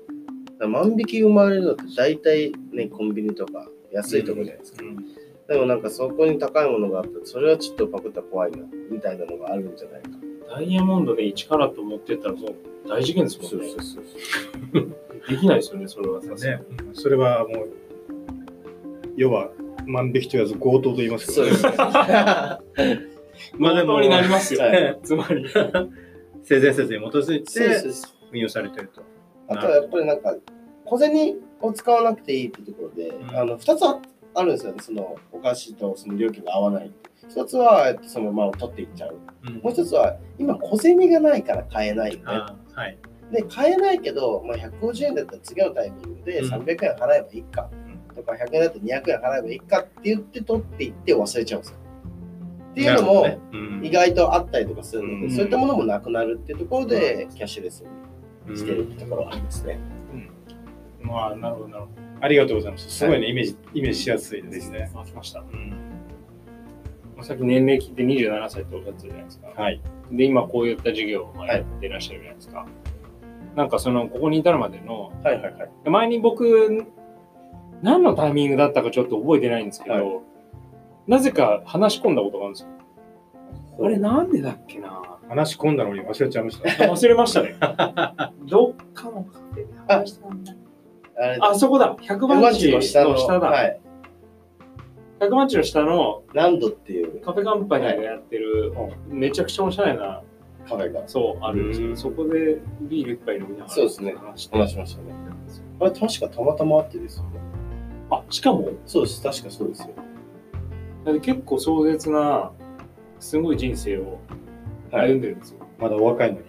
[0.60, 4.84] ら万引き生まれるのって大体ね、コンビニとか安いところじゃないですか。
[4.84, 5.21] うん
[5.52, 8.60] でもなんかそこに高いものがあったら、それはちょっとパクったら怖いな、
[8.90, 10.10] みたいなのがあるんじゃないか。
[10.56, 12.56] ダイヤモンドで1カラット持ってったらそう
[12.88, 13.68] 大事件ですもんね。
[13.70, 14.88] そう
[15.28, 17.70] できないですよね、それはさすがねに。、それはもう、
[19.18, 19.52] 要は
[19.88, 21.74] 万引きと言わず強盗と言いますけど、そうですね。
[23.58, 25.46] まあでもになりますよ、はい つまり。
[26.44, 27.92] 性善説に基づいて
[28.32, 29.02] 運用されてると。
[29.50, 30.34] あとはやっぱりなんか、
[30.86, 34.00] 小銭を使わなくていいってところで、うんあの2つあ
[34.34, 36.92] あるんですよね、そのお菓子とその料金が合わない。
[37.30, 39.18] 一つは、えっとそのまま取っていっちゃう。
[39.48, 42.24] うんもう一つは、今小銭がないから買えないよね。
[42.26, 42.98] あはい。
[43.32, 47.70] で、買えないけど、まあ、150円だったら次のタイミングでうん300円払えばいいか、
[48.16, 51.78] とか100円だったら200円払えばいいかって言って取っていって忘れちゃうんですよ。
[52.72, 53.28] っていうのも、
[53.84, 57.84] 意外とあったりとかするので、うんそういったものもなくなるっていうところで、キャッシュレス
[58.48, 59.80] にしてるってところはありますね。
[61.02, 61.90] まあ、なるほど、なるほ
[62.22, 62.90] ありがとうございます。
[62.90, 64.50] すごいね、イメージ、イメージしやすいど。
[64.50, 64.92] ですね。
[64.96, 65.40] あ、来ました。
[65.40, 65.74] うん
[67.24, 69.48] さっき年齢聞いて27歳っておっしゃってたじゃないですか。
[69.56, 69.80] はい。
[70.12, 72.66] で、今こういった授業をやってらっしゃるじゃないですか。
[73.56, 75.90] なんかその、ここに至るまでの、はいはいはい。
[75.90, 76.84] 前に僕、
[77.84, 80.22] 何のタイミングだったかちょっと覚えてないんですけど、は
[81.08, 82.70] なぜか話し込んだことがあるんですよ。
[83.84, 85.02] あれなんでだっけな？
[85.30, 86.86] 話し込んだのに忘れちゃいました。
[86.86, 87.56] 忘れましたね。
[88.50, 90.54] どっかのカフェで話したんだ。
[91.40, 91.96] あそこだ。
[92.02, 93.50] 100山番地の下の、下だ。
[93.50, 93.80] はい、
[95.20, 98.74] 100番地の下のランドっていうカフェカンパニーがやってる、
[99.08, 100.24] めちゃくちゃおしゃれな、
[100.68, 105.14] カフェがそう、あるんですけど、うんそこでビール一杯飲みながらそうですね話しましたね。
[105.80, 107.40] あれ確かたまたまあってですよね。
[108.10, 111.20] あ、しかも、そうです、確かそうですよ。
[111.22, 112.52] 結構壮絶な、
[113.20, 114.20] すごい人生を
[114.92, 115.60] 歩んでるんですよ。
[115.80, 116.46] まだお若いのに。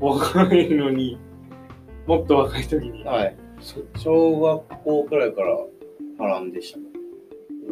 [0.00, 1.18] 若いのに、
[2.06, 3.04] もっと若い時に。
[3.04, 3.36] はい。
[3.96, 5.56] 小学校くらいから
[6.18, 6.84] 波乱でしたね。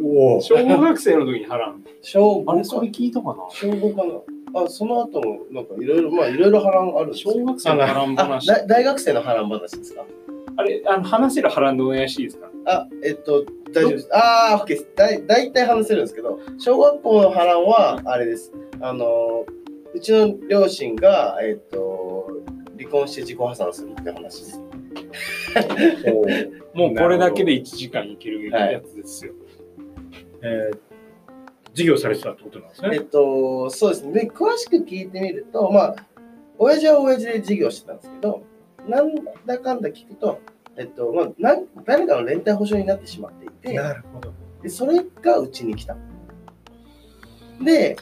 [0.03, 0.41] おお。
[0.41, 1.83] 小学生の時に波乱。
[2.03, 3.35] 小あれ、5かそれ聞いたかな？
[3.51, 8.47] 小5かなあ、その後もなんかいろいろ、まあいろいろ波乱あるんですよ小学生の波乱あ話。
[8.47, 10.05] だ大学生の波乱話ですか？
[10.57, 12.49] あれ、あの話せる波乱でお願いしていいですか？
[12.67, 14.09] あ、えっと、大丈夫です。
[14.13, 14.89] あー、OK です。
[14.95, 18.53] だい大体話せるんですけど、小学校の波乱は、あれです。
[18.81, 19.45] あの、
[19.93, 22.29] うちの両親が、えっと、
[22.79, 24.61] 離婚して自己破産するって話です。
[26.75, 29.33] もうこれだけで1時間いけるやつですよ。
[30.43, 30.91] えー
[31.73, 32.91] 授業されてたってことなんですね。
[32.95, 34.13] えっと、そうですね。
[34.13, 35.97] で、詳しく聞いてみると、まあ、
[36.59, 38.43] 親父は親父で授業してたんですけど、
[38.89, 39.15] なん
[39.47, 40.41] だかんだ聞くと、
[40.77, 44.33] えっと、まあ、なん誰かの連帯保証になってしまっていて、なるほど。
[44.63, 45.97] でそれがうちに来た。
[47.63, 47.97] で、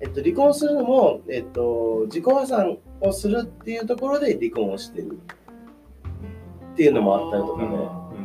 [0.00, 5.18] えっと、離婚するのも、えっと、自己破産をするっていうところで離婚をしてる
[6.72, 7.68] っていうのもあったりとかね。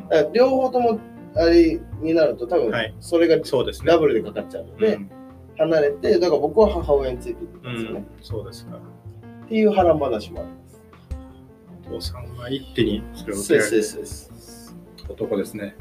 [0.10, 1.00] から両方とも
[1.36, 3.88] あれになると多分はいそれがそうですね。
[3.88, 5.12] ダブルでかかっちゃうので、うん
[5.60, 8.06] 離れて、だから僕は母親についていったんですよね。
[8.22, 8.78] そうですか。
[8.78, 10.80] っていう波乱話もあります。
[11.90, 14.76] お父さんは一手にそれを受けられですそうですそうです。
[15.10, 15.76] 男ですね。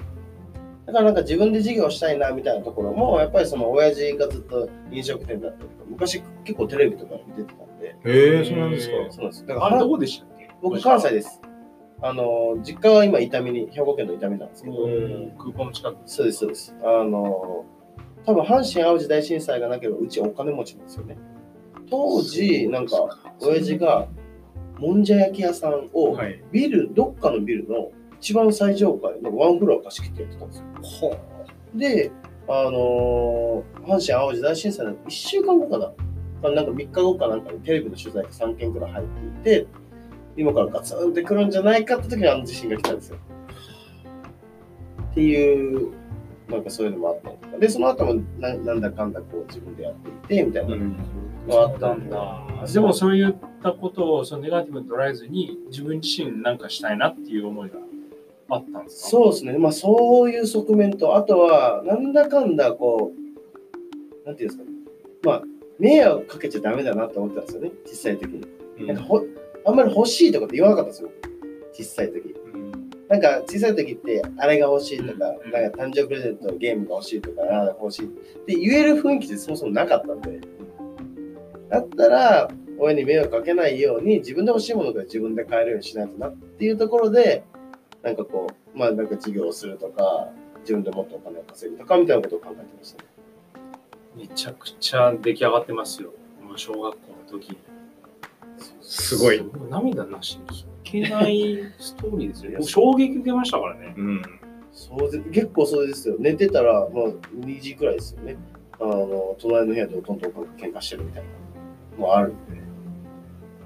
[0.87, 8.95] だからなんか自分で事業したいなみたいなところも、やっぱりその親父がずっと飲食店だったりとか、昔結構テレビとかに出てたんで、へえそうなんですか。
[9.11, 9.47] そうなんです。
[9.47, 10.49] だからどこでしたっけ？
[10.63, 11.43] 僕関西です。
[12.03, 15.97] あの、実家は今伊丹に、兵庫県の伊丹なんですけど、うん空港の近く。
[16.07, 16.77] そうです、そうです。
[16.83, 17.65] あの、
[18.25, 21.17] 多分阪神・淡路大震災がなければうちお金持ちなんですよね。
[21.91, 22.97] 当時、なんか、
[23.41, 24.09] 親父が
[24.79, 26.43] もんじゃ焼き屋さんをはい。
[26.53, 31.19] ビル、どっかのビルの一番最上階のワンフロア貸し切ってやってたんですよ。
[31.75, 32.11] で、
[32.49, 35.93] あのー阪神・淡路大震災の1週間後かな、
[36.43, 39.07] あなんか3日後かなんかにテレビの取材が3件くらい入っ
[39.43, 39.67] ていて、
[40.37, 43.17] 今からガツンってくるんじゃないかって時にあの地震が来たんですよ。
[45.13, 45.93] っていう、
[46.51, 47.59] なんかそういうのもあったりとか。
[47.59, 50.95] で、その後もななんだかんだこう自分でやっていて、みたいなの
[51.49, 52.47] があったんだ。
[52.73, 57.77] でもそういったことをそのネガティブに捉えずに自分自身なんかしたいなっていう思いが
[58.51, 59.09] あったんですか？
[59.11, 59.57] そうですね。
[59.57, 64.77] まあそういう側面と、あとは、なんだかんだこう、なんていうんですかね。
[65.23, 65.43] まあ、
[65.79, 68.47] 迷惑かけちゃダメだなって思ってたんですよね、小さい時に。
[68.81, 69.25] うんなんかほ
[69.67, 71.11] あんまり欲しいとかって言わなかったんですよ、
[71.73, 72.35] 小さい時。
[72.55, 80.41] うんなんか小さい時って、あれが欲しいとか、うんなんか誕生日プレゼントのゲームが欲しいとか、ああ欲しいって言える雰囲気ってそもそもなかったんで、
[81.69, 82.49] だったら、
[82.79, 87.45] 親に迷惑かけないように、自分で欲しいものが自分で買えるようにしないとなっていうところで、
[88.03, 90.29] なんかこう、まあなんか授業をするとか、
[90.61, 93.09] 自分でもっとお金を稼ぐとかみたいなことを考えてましたね。
[94.17, 96.13] めちゃくちゃ出来上がってますよ。
[96.43, 96.99] もう小学校
[97.35, 97.57] の時。
[98.81, 99.45] すごい。
[99.71, 102.57] 涙なしにいけないストーリーですよね。
[102.59, 103.95] 僕衝撃受けましたからね。
[103.97, 104.23] うん。
[104.73, 106.17] そうで結構そうですよ。
[106.19, 108.37] 寝てたら、もう2時くらいですよね。
[108.79, 111.29] あの、隣の部屋でおとんと喧嘩してるみたいな
[111.99, 112.37] のもあるんで。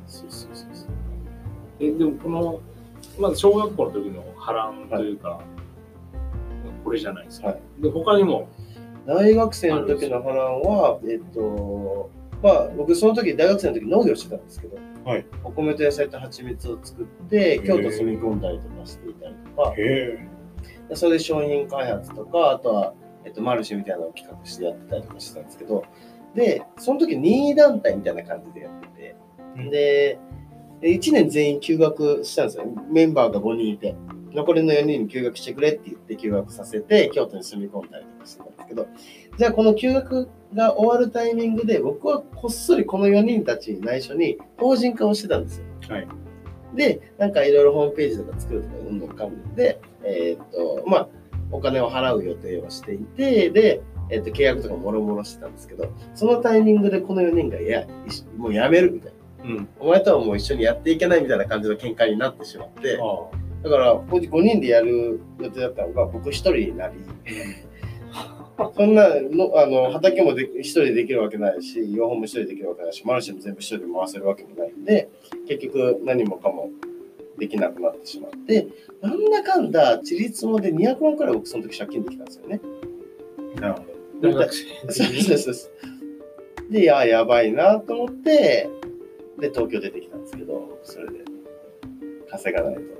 [0.07, 0.88] そうそうそうそう。
[1.81, 2.61] え、でもこの、
[3.18, 5.40] まず小学校の時の波乱というか、
[6.85, 7.48] これじゃないですか。
[7.48, 8.48] はいで、他にも、
[9.07, 12.11] 大学生の時の波乱は、えっと、
[12.42, 19.74] まあ、僕その時、大学生の時農業してたんですけど、はいお米と野菜と蜂蜜を作って、京都住み込んだりとかしていたりとか、
[20.96, 25.85] それで商品開発とか、あとは、えっと、マルシェみたいなのを企画してやってたりとかしてたんですけど、
[26.35, 29.16] で、その時任意団体みたいな感じでやってて、
[29.57, 30.18] うんで、
[30.83, 32.64] 1年全員休学したんですよ。
[32.90, 33.94] メンバーが5人いて。
[34.33, 38.87] 残りの4人に休学してくれって言って休学させて、京都に住み込んだりとかしてたんですけど、
[39.37, 45.64] じゃあこの休学が終わるタイミングで、僕はこっそりこの4人たちに内緒に法人化をしてたんですよ。
[45.88, 46.09] はい
[46.75, 51.09] で、なんかいろいろホームページとか作るとか、うんぬんかんで、えーっと、まあ、
[51.51, 57.87] お金を払う予定をしていて、で、えーっと、契約とかもろもろしてたんですけど、そのタイミングでこの4人が、いや、
[58.37, 59.45] もうやめるみたいな。
[59.45, 59.69] うん。
[59.79, 66.94] お前とはもう一緒にやっていけないみたいな感じの喧嘩になってしまって、あだから5人でやる予定だったのが僕一人になり、
[68.77, 75.11] そんなのあの畑もで一人でできるわけないし、養蜂も一人でできるわけないし、マルシェも全部一人で回せるわけもないんで、
[75.46, 76.70] 結局何もかも
[77.38, 78.68] できなくなってしまって、
[79.03, 82.61] なんだかんだ、ちりつもで200万くらい僕その時借金できたんですよね。
[83.57, 83.61] あ。
[83.61, 83.85] なるほ
[84.23, 86.73] 大学生そうそうそうそう。
[86.73, 88.68] で、いや、やばいなと思って、
[89.38, 91.25] で、東京出てきたんですけど、それで
[92.31, 93.00] 稼がないと。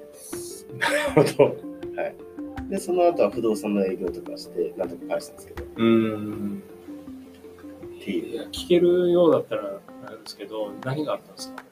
[0.71, 0.77] ど。
[0.79, 1.57] なるほど。
[2.69, 6.63] で、その後は不動産の営業とかして、なんとか返したんですけど、っうーん。
[8.01, 8.27] ていう。
[8.29, 11.65] いいや聞けるようだったらあれですけど、何があったんですか？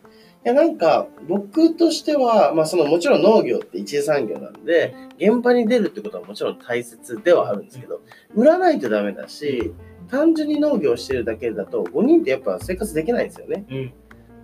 [0.44, 8.00] や、なんか、僕としては、まあ、その、もちろん農業って一次産業なんで、現場に出るってことはもちろん大切ではあるんですけど、
[8.34, 9.72] 売らないとダメだし、
[10.08, 13.64] 単純に農業をしてるだけだと、5人ってやっぱ生活できないんですよね。
[13.68, 13.92] うん。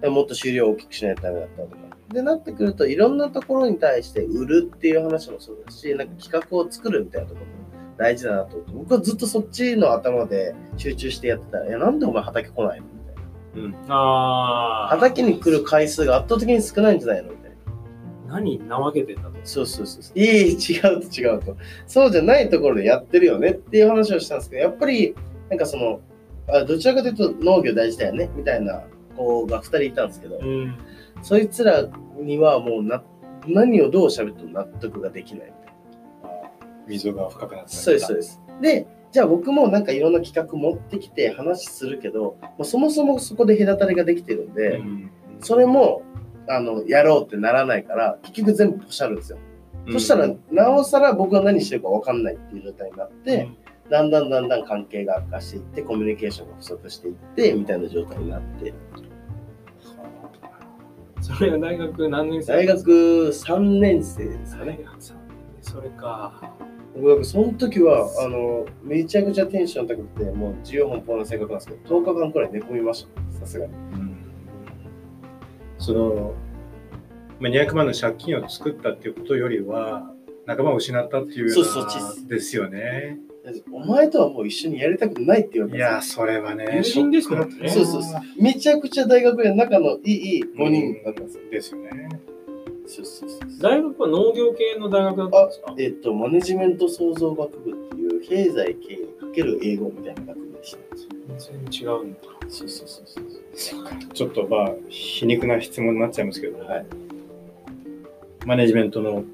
[0.00, 1.76] でもっと収量を大きくしないとダメだったとか。
[2.12, 7.52] で、なってくると、いろんなところに対して売るっていう話もそうだし、なんか企画を作るみたいなところも
[7.96, 13.94] 大事だなと思って、僕はずっとそっちの頭で集中してやってたら、いや、なんでお前畑来ないのみたいな。
[13.94, 14.88] ああ。
[14.88, 17.50] 畑に来る回数が圧倒的に少ないんじゃないのみたい
[18.28, 18.34] な。
[18.34, 20.18] 何怠けてたのそうそうそうそう。
[20.18, 21.56] いえいえ、違うと違うと。
[21.86, 25.14] そうじゃないところでやってるよねっていう話をしたんですけど、やっぱり、
[25.48, 26.00] なんかその、
[26.48, 28.82] あどちらかというと農業大事だよねみたいな
[29.16, 30.74] 子が2人いたんですけど、うん。
[31.24, 31.88] そいつら
[32.20, 33.02] にはもうな
[33.46, 36.50] 何をどう喋っても納得ができないみたいな。
[36.86, 38.40] 溝が深くなったりそうです、そうです。
[38.60, 45.10] で、じゃあ僕もなんかいろんな企画持ってきて話するけど、もうそもそもそこで隔たりができてるんで、うん
[45.40, 46.02] それも
[46.48, 49.38] あのやろうってならないから、結局全部ポシャるんですよ。
[49.92, 53.48] そしたら、なおさら僕が何してるか分かんないっていう状態になって、
[53.90, 58.72] だんだんだんだん関係が悪化していって、コミュニケーションが不足していって、みたいな状態になって、
[61.24, 62.90] それが大学何年生大学
[63.28, 64.78] 3年生ですかね。
[65.62, 66.52] それか。
[67.00, 73.72] 僕、その時は、あの、めちゃくちゃテンション高くて、もう自由奔放な性格なんですけど、10日間くらい寝込みました、さすがに。
[73.72, 74.16] うん
[75.78, 76.34] その、
[77.40, 80.10] まあ、200万の借金を作ったっていうことよりは、
[80.46, 83.18] 仲間を失ったっていうよそうそうそうなですよね。
[83.70, 87.68] お前とはもう一緒にやりたくないって言われいや、たんですそれはね、友人ですもんねよ。
[87.68, 88.20] そうそうそう。
[88.42, 91.42] めちゃくちゃ大学で仲のいい5人だったんですよ。
[91.50, 92.08] ですよね。
[92.86, 93.40] そうそうそう。
[93.60, 95.74] 大学は農業系の大学だったんですか？
[95.78, 100.78] えっと、マネジメント創造学部っていう、経済経営×英語みたいな学部でした。
[101.38, 102.18] 全然違うんだ。
[102.48, 103.04] そうそうそう
[103.54, 104.14] そう。
[104.14, 106.86] ちょっとまあ、皮肉な質問になっちゃいますけど、はい。
[108.46, 109.24] マネジメントの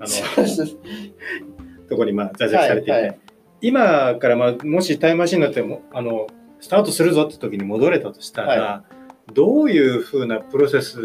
[0.00, 3.18] あそうそうそうのところにまあ在籍されていて、はいはい
[3.62, 6.26] 今からまあもしタイムマシンになってもあの
[6.60, 8.84] スタートするぞって時に戻れたとしたら、は
[9.32, 10.98] どういうふうなプロセス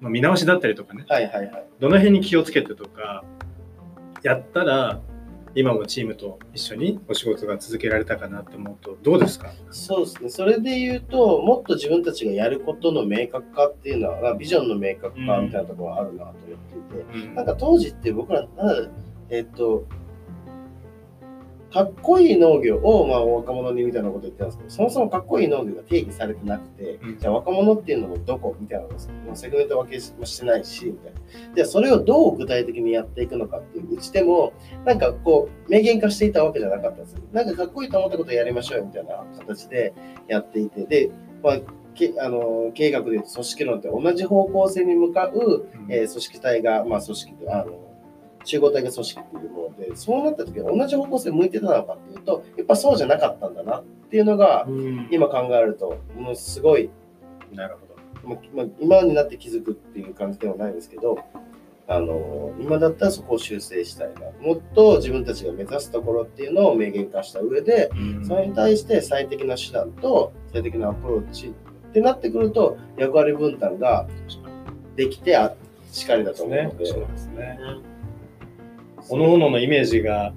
[0.00, 1.64] の見直しだったりとかねはいはいはい。
[1.80, 3.24] どの辺に気をつけてとか
[4.22, 5.00] やったら
[5.54, 9.52] 今もチームと一緒にお仕事が続けられたかなと思うとどうですか？
[9.70, 10.28] そうですね。
[10.28, 18.46] それで言うと、もっと自分たちがやることの明確化っていうのは、ビジョンの明確化みたいなところがあるなと思っていて、なんか当時って僕ら、
[19.30, 19.86] えっと、
[21.72, 31.20] かっこいい農業を、まあ、若者にみたいなこと言ってたんですけど、そもそもかっこいい農業が定義されてなくて、うんじゃあ若者っていうのもどこみたいなのもうセグメント分けもしてないし、みたいな。
[31.54, 34.52] じゃあそれをどう具体的にやっていくのかっていううちでも、
[34.86, 37.20] なんかこう、明言化していたわけじゃなかったんですよ。
[37.32, 39.92] なんかかっこいいと思ったことをやりましょうよみたいな形で
[40.26, 41.10] やっていて、で、
[41.42, 41.60] まあ、
[41.98, 47.87] けあの経営学でいうと組織論って同じ方向性に向かうえー組織体が、まあ、組織あの
[48.44, 55.08] 集合体が組織っていうものでそうなった時は同じ方向性向いてたのかっていうとやっぱそうじゃなかったんだなっていうのがうん。
[55.10, 56.90] 今考えるとものすごい、
[57.52, 57.76] なる
[58.24, 58.40] ほど。
[58.80, 61.18] 今になって気づくっていう感じではないですけど
[61.86, 64.20] あの今だったらそこを修正したいな。
[64.40, 67.90] もっと自分たちが目指すところっていうのを明言化した上で
[68.26, 74.06] それに対して最適な手段と最適なアプローチってなってくると役割分担が
[74.96, 75.54] できてあ
[75.90, 77.58] しかりだと思うので、そうですね。
[79.10, 80.32] おののイメージが、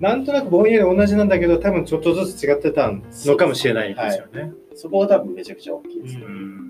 [0.00, 4.52] なんとなくぼんやり同じなんだけど、多分ちょっとずつ違ってたのかもしれないですよね。
[4.74, 6.24] そこが多分めちゃくちゃ大きいですね。
[6.24, 6.62] うん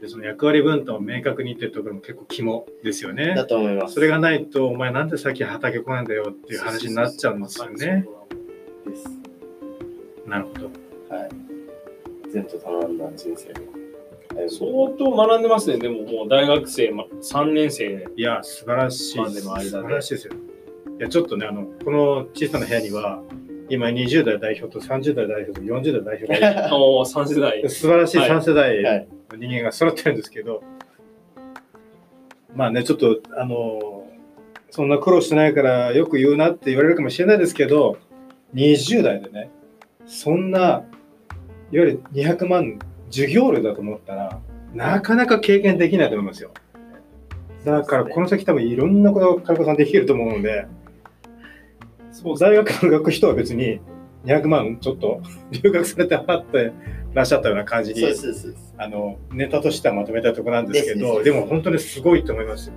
[0.00, 3.46] でその役割分担を明確にっていうところも結構肝ですよねだ。
[3.46, 3.94] と思います。
[3.94, 8.06] それがないと、お前なんでさっき畑来ないんだよっていう話になっちゃうんですよね。
[10.26, 10.66] なるほど。
[11.14, 11.30] はい。
[12.32, 13.87] 前途多難な人生を。
[14.48, 15.78] 相当学んでますね。
[15.78, 19.18] でももう大学生ま3年生いや、素晴らしい。
[19.18, 20.34] までの間で素晴らしいですよ。
[20.98, 23.22] いや、ちょっとね、あの、この小さな部屋には、
[23.70, 27.68] 今20代代表と30代代表と40代代表がい お3世代る。
[27.68, 29.08] 素晴らしいはい3世代はい。
[29.32, 30.62] の人間が揃ってるんですけど、
[32.54, 34.06] まあね、ちょっと、あの、
[34.70, 37.96] そんな苦労してないからよく言うなって言われるかもしれないですけど、
[38.54, 39.50] 20代でね、
[40.06, 40.84] そんな、いわ
[41.70, 42.78] ゆる200万
[43.10, 44.40] 授業料だと思ったら、
[44.74, 46.50] なかなか経験できないと思いますよ。
[47.64, 50.66] だから、この先多分いろんなことを金子さんできると思うので、
[52.12, 53.80] そう大学の学く人は別に
[54.24, 56.72] 200万ちょっと留学されて払って
[57.14, 58.04] らっしゃったような感じに。
[58.76, 62.74] あのネタとしてはまとめたいところなんですけど、でも本当にすごいと思いますよ。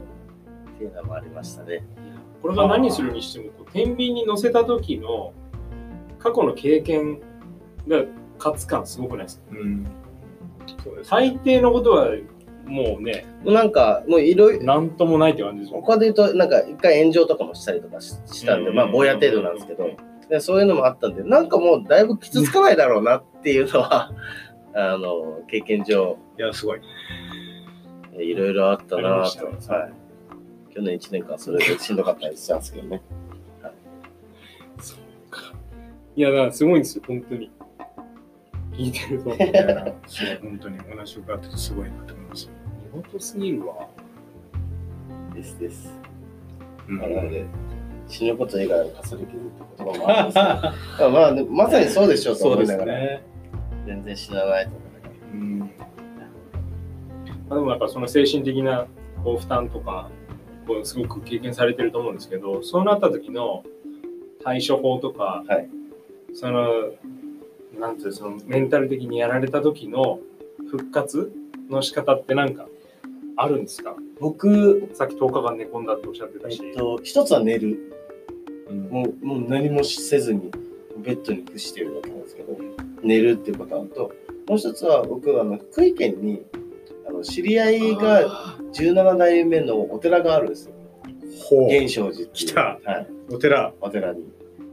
[0.76, 1.84] っていうのもありましたね。
[2.42, 5.34] これが何するにしても、こう天秤に乗せた時の
[6.18, 7.20] 過去の経験
[7.88, 8.04] が
[8.40, 9.44] 勝つ感すごくないですか？
[9.52, 9.86] うん、
[10.84, 12.10] そうです大抵のことは
[12.66, 15.82] もうね、なんか、もういろいろ、なんともないって感じですもん。
[15.82, 19.90] 他で言うと、なんか一回炎上とかもしたりとかししたんで、まあ、ぼや程度なんですけど、
[20.30, 24.12] でそういうのもあったんで、なんかもうだいぶ傷つかないだろうなっていうのは、
[24.74, 26.82] あの、経験上、いや、すごい。
[28.18, 29.90] いろいろあったなと、は
[30.70, 30.74] い。
[30.74, 33.02] 去年1年間それでしんどかったりしたんですけどね。
[36.16, 37.52] いや、だからすごいんですよ、本当に。
[38.74, 39.36] 聞いてると。
[39.36, 42.50] いやそう本当にお話伺っててすごいなと思います。
[42.94, 43.88] 見事すぎるわ。
[45.34, 45.94] ですです。
[46.88, 47.46] うんなので、
[48.08, 53.24] 死ぬこと以外はかすり傷って言葉もあるんですけど、 まあ、でもまさにそうでしょうとそうです思いながら、ね。
[53.86, 55.12] 全然死なないと思いながら。
[55.34, 55.68] うんま
[57.50, 58.88] あ、でもやっぱその精神的な
[59.24, 60.10] こう負担とか、
[60.68, 63.64] こうすごく経験されてると思うんですけど、そうなった時の
[64.44, 65.70] 対処法とか、はい
[66.34, 66.92] その、
[67.82, 70.20] なんていうのそのメンタル的にやられた時の
[70.70, 71.32] 復活
[71.70, 72.68] の仕方ってなんか
[73.36, 73.96] あるんですか？
[74.20, 76.62] 僕、さっき10日間寝込んだっておっしゃってたし。
[76.64, 77.92] えっと、一つは寝る。
[78.70, 80.52] うんもうもう何もせずに
[81.00, 82.58] ベッドに伏してるだけなんですけど、
[83.02, 84.14] 寝るっていうパターンと、
[84.48, 86.44] もう一つは僕はあの福井県に
[87.08, 90.74] あの知り合いがあ17代目のお寺があるんですよ。
[91.50, 91.66] ほう。
[91.68, 92.28] 源証寺。
[92.28, 93.08] 来たはい。
[93.34, 93.74] お寺。
[93.82, 94.24] お寺に。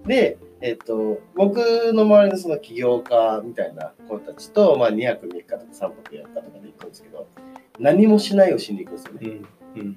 [0.06, 1.56] で、えっと、僕
[1.92, 7.28] の周りのその起業家みたいな子たちと、まあ、2泊3日とか3泊4日とかで行くんですけど、
[7.78, 9.40] 何もしないをしに行くんですよね。
[9.76, 9.80] うん。
[9.80, 9.96] うん。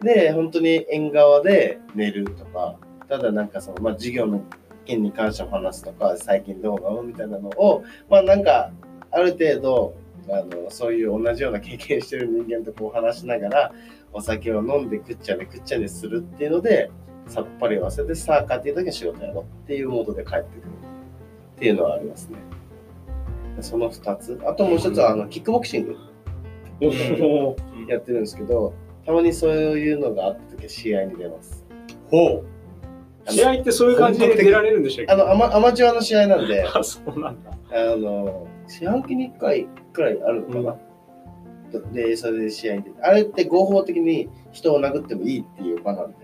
[0.00, 2.78] で、本当に縁側で寝るとか、
[3.08, 4.42] ただなんかその、まあ、授業の
[4.84, 8.70] 件に関しても話すとか、最近どうなのみたいなのを、まあなんか、
[9.10, 9.94] ある程度、
[10.28, 13.72] あのそういう同じような経験してる人間とこう話しながら、
[14.12, 16.90] お酒を飲んでくっちゃねくっちゃねするっていうので、
[17.26, 20.68] さっぱり忘れて、さあ帰っていう時は仕事やろうっていうモードで帰ってくる
[21.56, 22.38] っていうのはありますね。
[23.60, 24.40] その2つ。
[24.46, 25.96] あともう一つは、あの、キックボクシング
[27.20, 27.56] も
[27.88, 28.74] やってるんですけど、
[29.06, 31.64] たまにそういうのがあった時は試合に出ます。
[32.10, 32.44] ほう。
[33.28, 35.12] う試合ってそういう感じで出られるんでしたっけ？
[35.12, 37.50] あのアマアマチュアの試合なんで、 あ、そうなんだ。
[37.72, 40.76] あの四半期に1回くらいあるのかな。
[41.80, 46.16] で、それで試合に出て、あれって合法的に人を殴ってもいいっていう場なんで。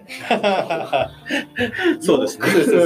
[2.01, 2.39] そうです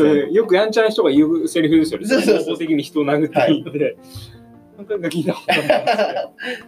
[0.02, 0.32] ね。
[0.32, 2.06] よくやんちゃな人が言うセリフですよね。
[2.06, 3.96] そうそうそう合法的に人を殴っていいって。
[4.76, 5.52] なんか聞いたこと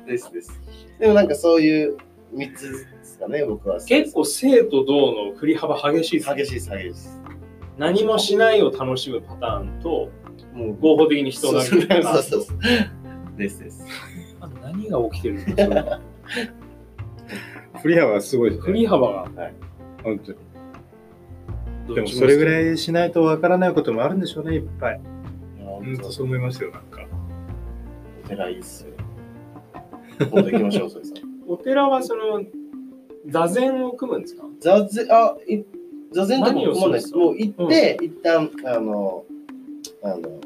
[0.07, 0.61] ですですです。
[1.01, 1.97] でもなんかそういう
[2.35, 3.81] 3つですかね、僕は。
[3.81, 6.37] 結構生と動の振り幅激しいですね。
[6.37, 7.21] 激しいです、激しいです。
[7.79, 10.11] 何もしないを楽しむパターンと、
[10.55, 12.59] もう合法的に人を殴るパターンとそうそうそう。
[13.37, 13.85] ですです。
[14.77, 16.01] 何が起きてるんですか？
[17.83, 18.81] 振り幅はすごいです振ね。
[18.81, 19.29] り幅が。
[20.03, 20.39] 本当に。
[21.95, 22.01] で？
[22.03, 25.01] もそれぐらいしないとわからないこともあるんでしょうね、いっぱい。
[25.59, 27.07] 本本当そう思いますよ、なんか。
[28.29, 28.93] 当偉いっすよ。
[30.19, 31.17] 今度行きましょう、それさん。
[31.49, 32.43] お寺はその
[33.29, 34.45] 座禅を組むんですか？
[34.61, 35.63] 座禅、あ、い
[36.13, 37.15] 座禅とかも組まないです。
[37.15, 39.25] もう行って、一旦、あの、
[40.03, 40.41] あの、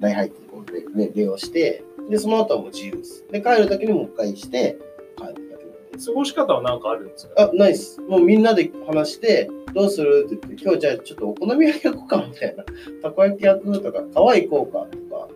[0.00, 3.24] 礼拝ってこう礼礼礼をして、で、その後はもう自由です。
[3.30, 4.76] で、帰るだけにもう一回して、
[5.16, 6.04] 帰るだけなんで。
[6.04, 7.34] 過ごし方は何かあるんですか？
[7.44, 8.00] あ、ないっす。
[8.00, 12.64] もうみんなで話して、どうするって言って、今日じゃあちょっとお好み焼き焼こうかみたいな。
[13.02, 15.28] たこ焼き焼くとか、川行こうかとか。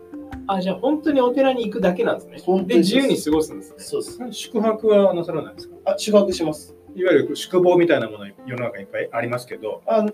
[0.47, 2.37] あ、じゃあ本当にお寺に行くだけなんですね。
[2.37, 3.75] で、本当に自由に過ごすんですね。
[3.79, 4.19] そうです。
[4.31, 5.75] 宿泊はなさらないですか？
[5.85, 6.75] あ、宿泊します。
[6.95, 9.81] いわゆる宿坊みたいなもの世の中にいっぱいありますけど。
[9.87, 10.05] あ、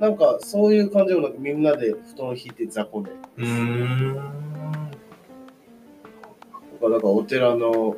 [0.00, 3.10] なんかそういう感じもなく、みんなで布団を引いて雑魚で。
[3.38, 4.85] うーん。
[6.76, 7.96] とか、だからお寺の、お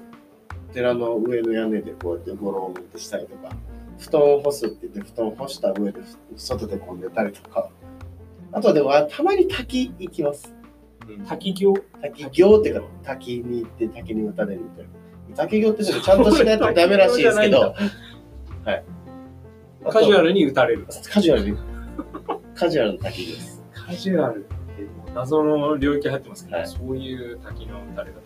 [0.72, 3.50] 寺の上の屋根でこうやってゴロを持ってしたりとか、
[3.98, 6.00] 布団を干すって言って、布団を干した上で
[6.36, 7.68] 外でこう寝たりとか。
[8.52, 10.54] あとはでも、あたまに滝行きます。
[11.26, 11.74] 滝行？
[12.02, 14.84] 滝行っていうか、滝に行って滝に打たれるみたい
[15.30, 15.36] な。
[15.36, 17.60] 滝行ってちょっとちゃんとしないとダメらしいですけど、
[18.64, 18.84] はい。
[19.90, 20.86] カジュアルルに打たれる。
[21.10, 21.58] カジュアルに。
[22.54, 23.62] カジュアルの滝です。
[23.72, 28.20] カジュアルって謎の領域入ってますけど、はいそういう滝の打たれ方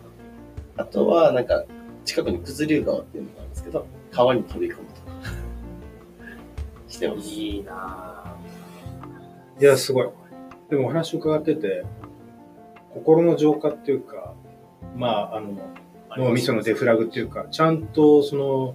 [0.77, 1.63] あとは、なんか、
[2.05, 5.33] 近くに九頭竜川っていうのがあるんですけど、川に飛び込むとか、
[6.87, 7.29] してます。
[7.29, 9.61] いいなぁ。
[9.61, 10.09] いや、すごい。
[10.69, 11.83] でもお話伺ってて、
[12.93, 14.33] 心の浄化っていうか、
[14.95, 15.57] まあ、あの、
[16.17, 18.73] 脳みそのデフラグっていうか、ちゃんとその、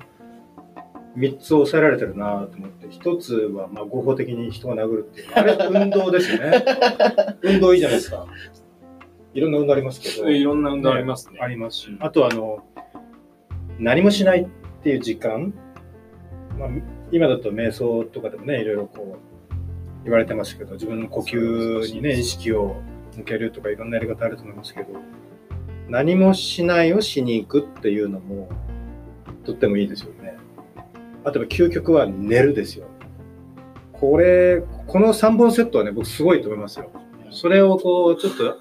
[1.17, 5.29] 三つ抑えられてるなと思って、一つは、まあ、合法的に人が殴るっていう。
[5.35, 6.65] あれ、運動ですよね。
[7.43, 8.27] 運動いいじゃないですか。
[9.35, 10.29] いろんな運動ありますけど。
[10.29, 11.39] いろんな運動ありますね。
[11.41, 12.65] ありますし、あとあの、
[13.79, 14.47] 何もしないっ
[14.83, 15.55] ていう時間、
[16.59, 16.69] まあ、
[17.13, 22.77] 今だと瞑想とかでもね、いろいろこう、言われてますけど、自分の呼吸にね、意識を
[23.17, 24.89] 向けるとかいろんなやり方あると思いますけど、
[25.89, 28.49] 何もしないをしに行くっていうのも、
[29.45, 30.37] とってもいいですよね。
[31.25, 32.87] あとは究極は寝るですよ。
[33.93, 36.91] これ、この3本セットはね、僕すごいと思いますよ。
[37.31, 38.59] それをこう、ちょっと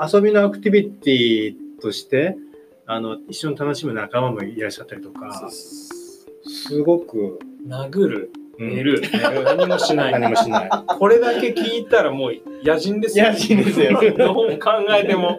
[0.00, 2.36] 遊びのアクティビティとして、
[2.86, 9.00] あの、一緒に楽しむ仲間もいらっしゃったりとか、すごく、殴る、うん寝る、
[9.44, 10.12] 何もしない。
[10.12, 10.70] 何もしない。
[10.86, 12.32] これだけ聞いたらもう
[12.64, 15.38] 野人です野人ですよどう考えても、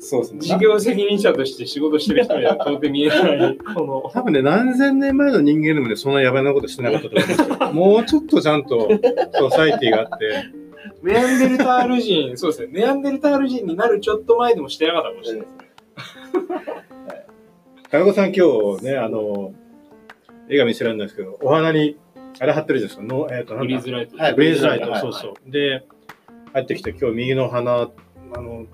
[0.00, 0.40] そうですね。
[0.40, 4.10] 事業責任者として仕事してる人には到底見えない、この。
[4.12, 7.70] 多分ね、何千年前の人間でもね、そんなやばいなことしてなかったと思うんですよ。
[7.72, 8.88] もうちょっとちゃんと
[9.34, 10.61] ソサイティがあって、
[11.02, 12.68] ネアンデルタール人、そうですね。
[12.80, 15.62] ネアンデルタール人になるちょっと前でもしてなかったかもしれないですね。
[17.90, 19.52] 金子さん今日ね、あの、
[20.48, 21.98] 絵が見せられるんですけど、お花に、
[22.40, 23.14] あれ貼ってるじゃないですか。
[23.14, 24.16] のえっ、と、なんだフリーズライト。
[24.16, 25.50] はいブレイズライト、はいそうそう。
[25.50, 25.84] で、
[26.52, 27.90] 入ってきて、今日右の鼻、
[28.34, 28.66] あの、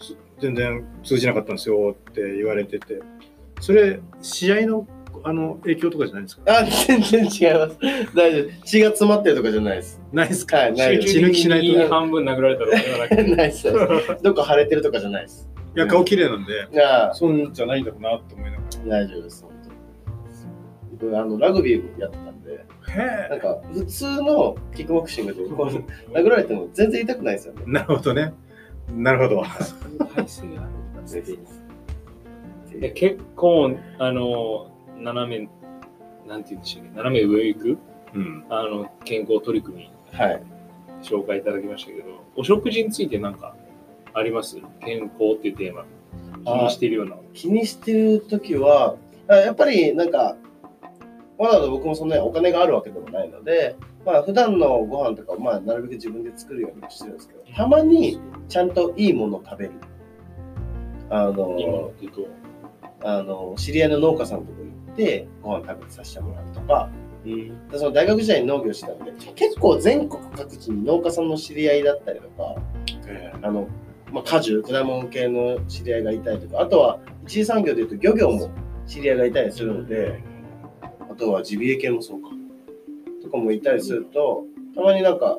[0.00, 3.00] す全然通じなかったんですよって言われてて、
[3.60, 4.86] それ、試合の
[5.22, 6.42] あの影響とかじゃないんですか？
[6.58, 7.78] あ、全然違います。
[8.14, 8.64] 大丈夫。
[8.66, 10.00] 血が詰まってるとかじゃないです。
[10.12, 11.88] ないですか、はいない血抜きしないと。
[11.88, 13.72] 半分殴られたとかでは ないです。
[14.22, 15.48] どっか腫れてるとかじゃないです。
[15.74, 19.42] や、顔綺麗なんで、いや、そんじゃないんだろうなと思いなが大丈夫です。
[19.42, 19.74] 本当に
[21.12, 22.64] 僕あのラグビーやってたんで、
[22.96, 23.26] ら。
[23.26, 27.70] へなんか普通のキックボクシングでこう殴られても全然痛くないですよねえ。。
[27.70, 28.32] なるほどね。
[28.94, 29.42] なるほど。
[30.14, 31.22] 体勢があるんだぜ
[32.80, 35.48] で結構、あの、斜め、
[36.26, 37.78] なんて言うんでしたっけ、斜め上行く、
[38.14, 38.44] うん。
[38.48, 40.42] あの、健康取り組み、はい。
[41.02, 43.54] 紹介いただきましたけど、お食事について何か
[44.14, 44.58] あります？
[44.80, 45.84] 健康っていうテーマ。
[46.44, 47.16] 気にしているような。
[47.32, 48.96] 気にしてるときは、
[49.28, 50.36] あやっぱりなんか、
[51.38, 53.76] まだ僕もそんなにお金があるわけでもないので、
[54.06, 59.72] まあ普段のご飯とか、まあなるべく自分で作るようにはしてるんですけど、たまにちゃんといいものを食べる。
[61.10, 62.26] あ今の、っていうと、
[63.02, 66.90] あの知り合いの農家さんのとこ行ってご飯食べさせてもらうとか、
[67.24, 72.56] うん、でその大学時代に農業してたので、結構全国各地に農家さんの知り合いだったりとか、
[73.42, 73.68] あの、
[74.12, 78.50] まあ、果樹、果物系の知り合いがいたりとか、あとは一次産業でいうと漁業も
[78.86, 80.22] 知り合いがいたりするので、
[81.00, 82.28] あとはジビエ系もそうか、
[83.22, 85.38] とかもいたりすると、たまになんか、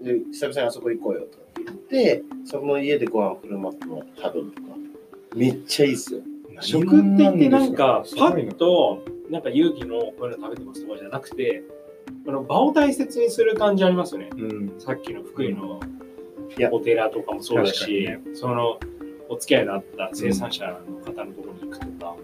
[0.00, 4.68] で久々にあそこ行こうよとかって言って、そこの家でご飯振る舞ってもらって食べるとか、
[5.34, 6.20] めっちゃいいっすよ。
[6.60, 11.62] 食って言ってなんかパッとなんか勇気のこういうの食べてますとかじゃなくて
[12.26, 14.30] あの場を大切にする感じありますよね。
[14.36, 14.74] うん。
[14.78, 15.80] さっきの福井の
[16.72, 18.78] お寺とかもそうだし、確かその
[19.28, 22.16] お付き合いのあった生産者の方のところに行くとか、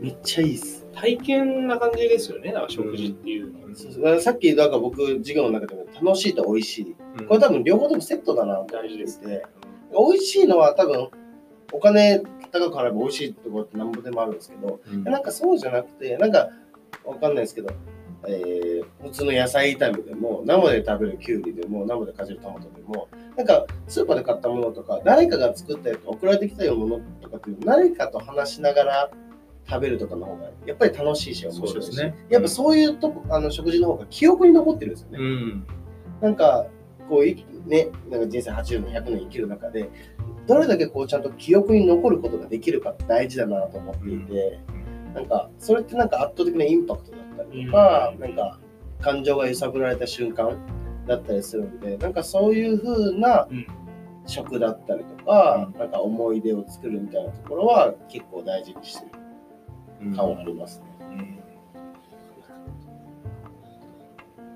[0.00, 0.86] めっちゃいいっす。
[0.94, 2.52] 体験な感じですよね。
[2.52, 6.96] だから食事っていうのは、そうそうさっき、だから僕、授業の中でも楽しいと美味しい。
[7.18, 7.26] うん。
[7.26, 9.44] これ多分両方ともセットだなって大事ですて、
[9.92, 11.10] 美味しいのは多分
[11.72, 15.04] お金高く払えば美味しいところってなんぼでもあるんですけど、うん。
[15.04, 16.50] なんかそうじゃなくて、なんか
[17.04, 17.68] わかんないですけど、
[18.28, 29.10] えー普通の野菜炒めでも、生で食べるきゅうりでも、生でかじるトマトでも、なんかスーパーで買ったものとか、誰かが作ったやつ送られてきたようなものとかっていうの誰かと話しながら
[29.68, 32.14] 食べるとかの方がやっぱり楽しいし面白いし、ね。
[32.28, 35.66] やっぱそういうとこあの食事の方が記憶に残ってるんですよね、うん。
[36.20, 36.66] なんか
[37.08, 39.90] こういねなんか人生80年100年生きる中で
[40.46, 44.60] どれだけこうちゃんと記憶に残ることができるかって大事だなと思っていて、
[45.14, 48.20] なんかそれってなんか圧倒的なインパクトだったりとか、うん。
[48.20, 48.58] なんか
[49.00, 50.56] 感情が揺さぶられた瞬間
[51.06, 53.66] だったりするんでなんかそういう風なうん。
[54.28, 59.06] 食だったりとか、なんか思い出を作るみたいなところは結構大事にして
[60.00, 61.40] る感はありますね。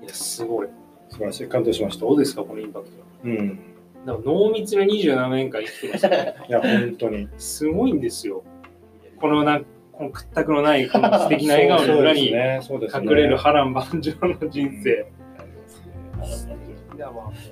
[0.03, 0.67] いや、すごい。
[1.11, 1.47] 素晴らしい。
[1.47, 2.05] 感動しました。
[2.05, 2.91] どうですか、このインパクト。
[3.25, 3.59] うん。
[4.05, 6.07] だから濃密な27年間生きてました。
[6.09, 7.27] いや、本当に。
[7.37, 8.43] すごいんですよ。
[9.19, 15.05] このなんこの屈託のないこの素敵な笑顔の裏にそうですね隠れる波乱万丈の人生。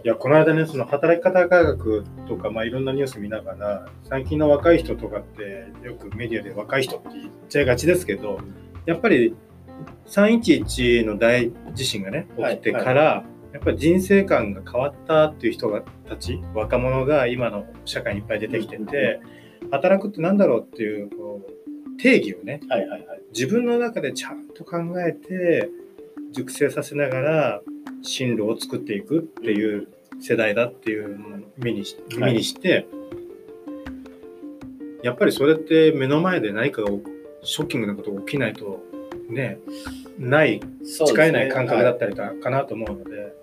[0.03, 1.77] いやこの間ね、その働き方改革
[2.27, 8.39] とか、まあ、いろんなニュース見ながら、最近の若い人とかって、よくメディアで若い人って言っちゃいがちですけど、
[8.85, 9.35] やっぱり
[10.07, 13.23] 311の大地震がね、起きてから、
[13.53, 19.19] やっぱり人生観が変わったっていう人がたち、若者が今の社会にいっぱい出てきてて、
[19.71, 23.21] 働くってなんだろうっていうこう定義をね、はいはいはい。
[23.33, 25.69] 自分の中でちゃんと考えて
[26.31, 27.61] 熟成させながら
[28.01, 29.87] 進路を作っていくっていう
[30.21, 32.87] 世代だっていうのを目にし耳にして、
[35.03, 36.89] やっぱりそれって目の前で何かが
[37.43, 38.83] ショッキングなことが起きないと
[39.29, 39.59] ね
[40.17, 43.33] ない使えない感覚だったりかかなと思うので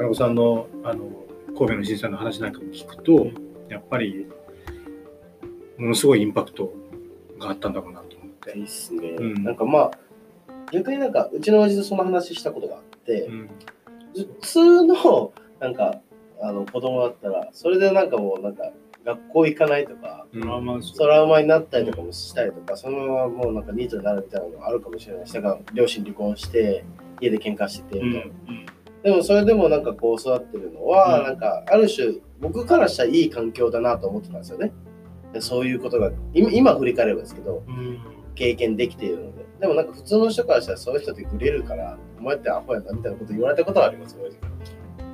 [0.00, 1.10] 金子さんのあの
[1.48, 3.26] 神戸の震災の話なんかも聞くと
[3.68, 4.26] やっぱり
[5.76, 6.72] ものすごいインパクト
[7.38, 8.58] があったんだろうなと思って。
[8.58, 9.10] いいっすね。
[9.10, 9.44] うん。
[9.44, 9.90] なんかまあ、
[10.72, 13.50] 逆になんか、うちの親父とその話したことがあって、うん。
[14.14, 16.00] 普通の、なんか、
[16.42, 18.70] あの子供だったら、それでなんかもう、なんか、
[19.04, 20.42] 学校行かないとか、うん。
[20.42, 25.26] トラウマトラウマになったりとかもしたりとか、そのままもうなんかニートになるみたいなのがあるかもしれない。
[25.26, 26.84] し、だから両親離婚して、
[27.22, 28.34] 家で喧嘩しててうんみたいな。
[29.02, 34.72] でもそれでもなんかこう育ってるのは、うんなんかある種僕からしたらいい環境だなと思ってたんですよね。
[35.32, 37.62] でそういうことが今今振り返ればですけど
[38.34, 44.16] 経験できているのででもなんか普通の人からしたらそういう人ってグレるからお前ってアホやなみたいなこと言われたことはあります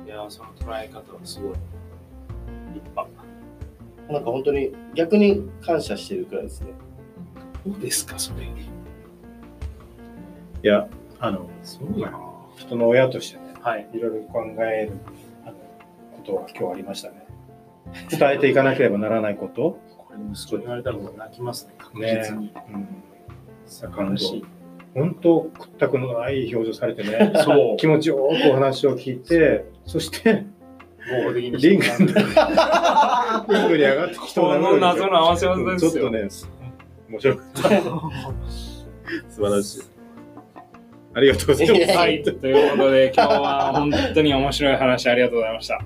[0.05, 1.51] いやその捉え方はすごい
[2.73, 3.09] 立派。
[4.09, 6.69] なんか本当に逆に感謝してるくらいですね。
[7.65, 8.43] どうですかそれ。
[8.45, 8.47] い
[10.63, 10.87] や
[11.19, 12.17] あのすごいな。
[12.55, 13.89] 人の親としてねはい。
[13.93, 14.93] いろいろ考える
[15.43, 15.53] あの
[16.15, 17.27] ことが今日ありましたね
[18.09, 21.73] 伝えていかなければならないこと、これ息子に言われたら泣きますね。
[21.77, 22.53] 確ね実に。
[22.73, 22.87] うん、
[23.65, 24.45] 素晴らしい。
[24.93, 27.77] 本当屈託のない表情されてねそう。
[27.77, 30.45] 気持ちよくお話を聞いてそして
[31.35, 31.91] リングリングに
[33.83, 35.91] 上がってきこの謎の合わせ技ですよ。
[35.91, 36.29] ちょっとね
[37.09, 37.69] 面白かった
[39.29, 39.96] 素晴らしい
[41.17, 45.81] ありがとうございます はい、ということで、今日は本当に面白い話ありがとうございました。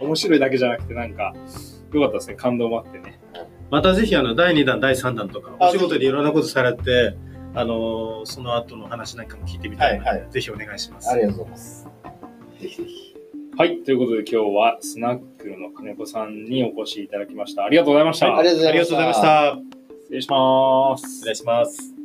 [0.00, 1.32] 面白いだけじゃなくて、なんか、
[1.92, 3.20] よかったですね、感動もあってね。
[3.70, 7.16] またぜひあの第2弾第3弾とかあお仕事でいろんなことされて
[7.52, 11.88] あのその後の話なんかも聞いてみたいので、はいはぜひお願いしますありがとうございます。
[12.60, 13.14] ぜひぜひ。
[13.56, 17.64] はい、ということで今日はスナックルの金子さんにお越しいただきました。
[17.64, 18.36] ありがとうございました。
[18.36, 21.24] ありがとうございましたありがとうございました失礼しますお。
[21.24, 21.95] 願いします